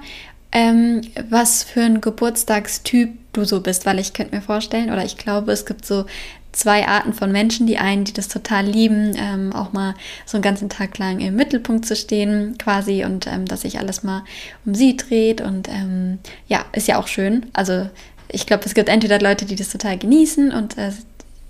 ähm, 0.51 1.01
was 1.29 1.63
für 1.63 1.81
ein 1.81 2.01
Geburtstagstyp 2.01 3.09
du 3.33 3.45
so 3.45 3.61
bist, 3.61 3.85
weil 3.85 3.99
ich 3.99 4.13
könnte 4.13 4.35
mir 4.35 4.41
vorstellen 4.41 4.91
oder 4.91 5.03
ich 5.03 5.17
glaube, 5.17 5.51
es 5.51 5.65
gibt 5.65 5.85
so 5.85 6.05
zwei 6.53 6.87
Arten 6.87 7.13
von 7.13 7.31
Menschen. 7.31 7.67
Die 7.67 7.77
einen, 7.77 8.05
die 8.05 8.13
das 8.13 8.29
total 8.29 8.65
lieben, 8.65 9.13
ähm, 9.17 9.53
auch 9.53 9.73
mal 9.73 9.95
so 10.25 10.37
einen 10.37 10.43
ganzen 10.43 10.69
Tag 10.69 10.97
lang 10.97 11.19
im 11.19 11.35
Mittelpunkt 11.35 11.85
zu 11.85 11.95
stehen, 11.95 12.57
quasi, 12.57 13.03
und 13.03 13.27
ähm, 13.27 13.45
dass 13.45 13.61
sich 13.61 13.79
alles 13.79 14.03
mal 14.03 14.23
um 14.65 14.73
sie 14.73 14.95
dreht. 14.95 15.41
Und 15.41 15.67
ähm, 15.67 16.19
ja, 16.47 16.65
ist 16.71 16.87
ja 16.87 16.97
auch 16.97 17.07
schön. 17.07 17.47
Also 17.53 17.89
ich 18.29 18.47
glaube, 18.47 18.63
es 18.65 18.73
gibt 18.73 18.89
entweder 18.89 19.19
Leute, 19.19 19.45
die 19.45 19.55
das 19.55 19.69
total 19.69 19.97
genießen 19.97 20.51
und 20.51 20.77
äh, 20.77 20.91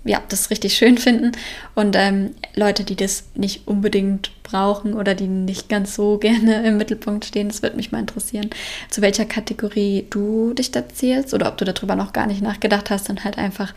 ja, 0.04 0.22
das 0.28 0.50
richtig 0.50 0.76
schön 0.76 0.98
finden 0.98 1.32
und 1.74 1.96
ähm, 1.96 2.34
Leute, 2.54 2.84
die 2.84 2.96
das 2.96 3.24
nicht 3.34 3.66
unbedingt 3.66 4.30
brauchen 4.42 4.94
oder 4.94 5.14
die 5.14 5.26
nicht 5.26 5.68
ganz 5.68 5.94
so 5.94 6.18
gerne 6.20 6.66
im 6.66 6.76
Mittelpunkt 6.76 7.24
stehen. 7.24 7.48
Das 7.48 7.62
würde 7.62 7.76
mich 7.76 7.92
mal 7.92 8.00
interessieren, 8.00 8.50
zu 8.90 9.02
welcher 9.02 9.24
Kategorie 9.24 10.06
du 10.10 10.52
dich 10.52 10.70
da 10.70 10.88
zählst 10.88 11.34
oder 11.34 11.48
ob 11.48 11.56
du 11.56 11.64
darüber 11.64 11.96
noch 11.96 12.12
gar 12.12 12.26
nicht 12.26 12.42
nachgedacht 12.42 12.90
hast 12.90 13.08
und 13.10 13.24
halt 13.24 13.38
einfach 13.38 13.74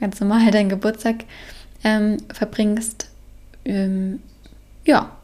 ganz 0.00 0.20
normal 0.20 0.50
deinen 0.50 0.68
Geburtstag 0.68 1.24
ähm, 1.82 2.18
verbringst. 2.32 3.08
Ähm, 3.64 4.20
ja. 4.84 5.16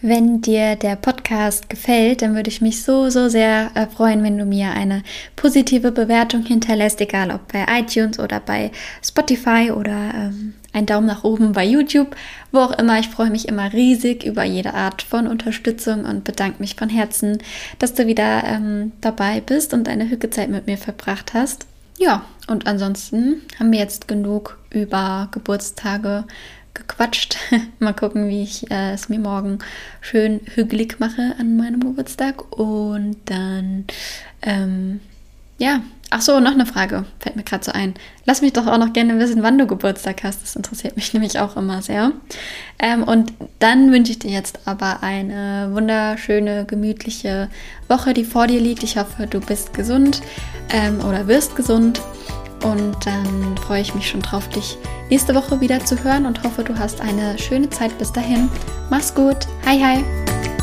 Wenn 0.00 0.40
dir 0.40 0.76
der 0.76 0.94
Podcast 0.94 1.68
gefällt, 1.68 2.22
dann 2.22 2.36
würde 2.36 2.50
ich 2.50 2.60
mich 2.60 2.84
so, 2.84 3.10
so 3.10 3.28
sehr 3.28 3.72
äh, 3.74 3.88
freuen, 3.88 4.22
wenn 4.22 4.38
du 4.38 4.44
mir 4.44 4.70
eine 4.70 5.02
positive 5.34 5.90
Bewertung 5.90 6.44
hinterlässt, 6.44 7.00
egal 7.00 7.32
ob 7.32 7.52
bei 7.52 7.66
iTunes 7.68 8.20
oder 8.20 8.38
bei 8.38 8.70
Spotify 9.02 9.72
oder 9.72 10.14
ähm, 10.14 10.54
ein 10.72 10.86
Daumen 10.86 11.08
nach 11.08 11.24
oben 11.24 11.52
bei 11.52 11.64
YouTube, 11.64 12.14
wo 12.52 12.60
auch 12.60 12.78
immer. 12.78 13.00
Ich 13.00 13.08
freue 13.08 13.30
mich 13.30 13.48
immer 13.48 13.72
riesig 13.72 14.22
über 14.22 14.44
jede 14.44 14.72
Art 14.72 15.02
von 15.02 15.26
Unterstützung 15.26 16.04
und 16.04 16.22
bedanke 16.22 16.60
mich 16.60 16.76
von 16.76 16.88
Herzen, 16.88 17.38
dass 17.80 17.94
du 17.94 18.06
wieder 18.06 18.44
ähm, 18.44 18.92
dabei 19.00 19.40
bist 19.40 19.74
und 19.74 19.88
eine 19.88 20.08
Hückezeit 20.08 20.48
mit 20.48 20.68
mir 20.68 20.78
verbracht 20.78 21.34
hast. 21.34 21.66
Ja, 21.98 22.24
und 22.46 22.68
ansonsten 22.68 23.42
haben 23.58 23.72
wir 23.72 23.80
jetzt 23.80 24.06
genug 24.06 24.58
über 24.70 25.28
Geburtstage 25.32 26.24
gequatscht. 26.78 27.36
Mal 27.78 27.92
gucken, 27.92 28.28
wie 28.28 28.42
ich 28.42 28.70
äh, 28.70 28.92
es 28.92 29.08
mir 29.08 29.18
morgen 29.18 29.58
schön 30.00 30.40
hügelig 30.54 30.98
mache 31.00 31.34
an 31.38 31.56
meinem 31.56 31.80
Geburtstag. 31.80 32.56
Und 32.56 33.16
dann, 33.26 33.84
ähm, 34.42 35.00
ja, 35.58 35.82
ach 36.10 36.22
so, 36.22 36.40
noch 36.40 36.52
eine 36.52 36.66
Frage, 36.66 37.04
fällt 37.20 37.36
mir 37.36 37.42
gerade 37.42 37.64
so 37.64 37.72
ein. 37.72 37.94
Lass 38.24 38.40
mich 38.40 38.52
doch 38.52 38.66
auch 38.66 38.78
noch 38.78 38.92
gerne 38.92 39.18
wissen, 39.18 39.42
wann 39.42 39.58
du 39.58 39.66
Geburtstag 39.66 40.22
hast. 40.24 40.42
Das 40.42 40.56
interessiert 40.56 40.96
mich 40.96 41.12
nämlich 41.14 41.38
auch 41.38 41.56
immer 41.56 41.82
sehr. 41.82 42.12
Ähm, 42.78 43.02
und 43.02 43.32
dann 43.58 43.92
wünsche 43.92 44.12
ich 44.12 44.18
dir 44.18 44.30
jetzt 44.30 44.60
aber 44.66 45.02
eine 45.02 45.70
wunderschöne, 45.72 46.64
gemütliche 46.64 47.48
Woche, 47.88 48.14
die 48.14 48.24
vor 48.24 48.46
dir 48.46 48.60
liegt. 48.60 48.82
Ich 48.82 48.96
hoffe, 48.96 49.26
du 49.26 49.40
bist 49.40 49.74
gesund 49.74 50.22
ähm, 50.70 51.00
oder 51.04 51.26
wirst 51.26 51.56
gesund. 51.56 52.00
Und 52.62 52.96
dann 53.04 53.56
freue 53.58 53.80
ich 53.80 53.94
mich 53.94 54.08
schon 54.08 54.20
drauf, 54.20 54.48
dich 54.48 54.76
nächste 55.10 55.34
Woche 55.34 55.60
wieder 55.60 55.84
zu 55.84 56.02
hören 56.02 56.26
und 56.26 56.42
hoffe, 56.42 56.64
du 56.64 56.78
hast 56.78 57.00
eine 57.00 57.38
schöne 57.38 57.70
Zeit 57.70 57.96
bis 57.98 58.12
dahin. 58.12 58.48
Mach's 58.90 59.14
gut. 59.14 59.46
Hi, 59.64 59.78
hi. 59.80 60.57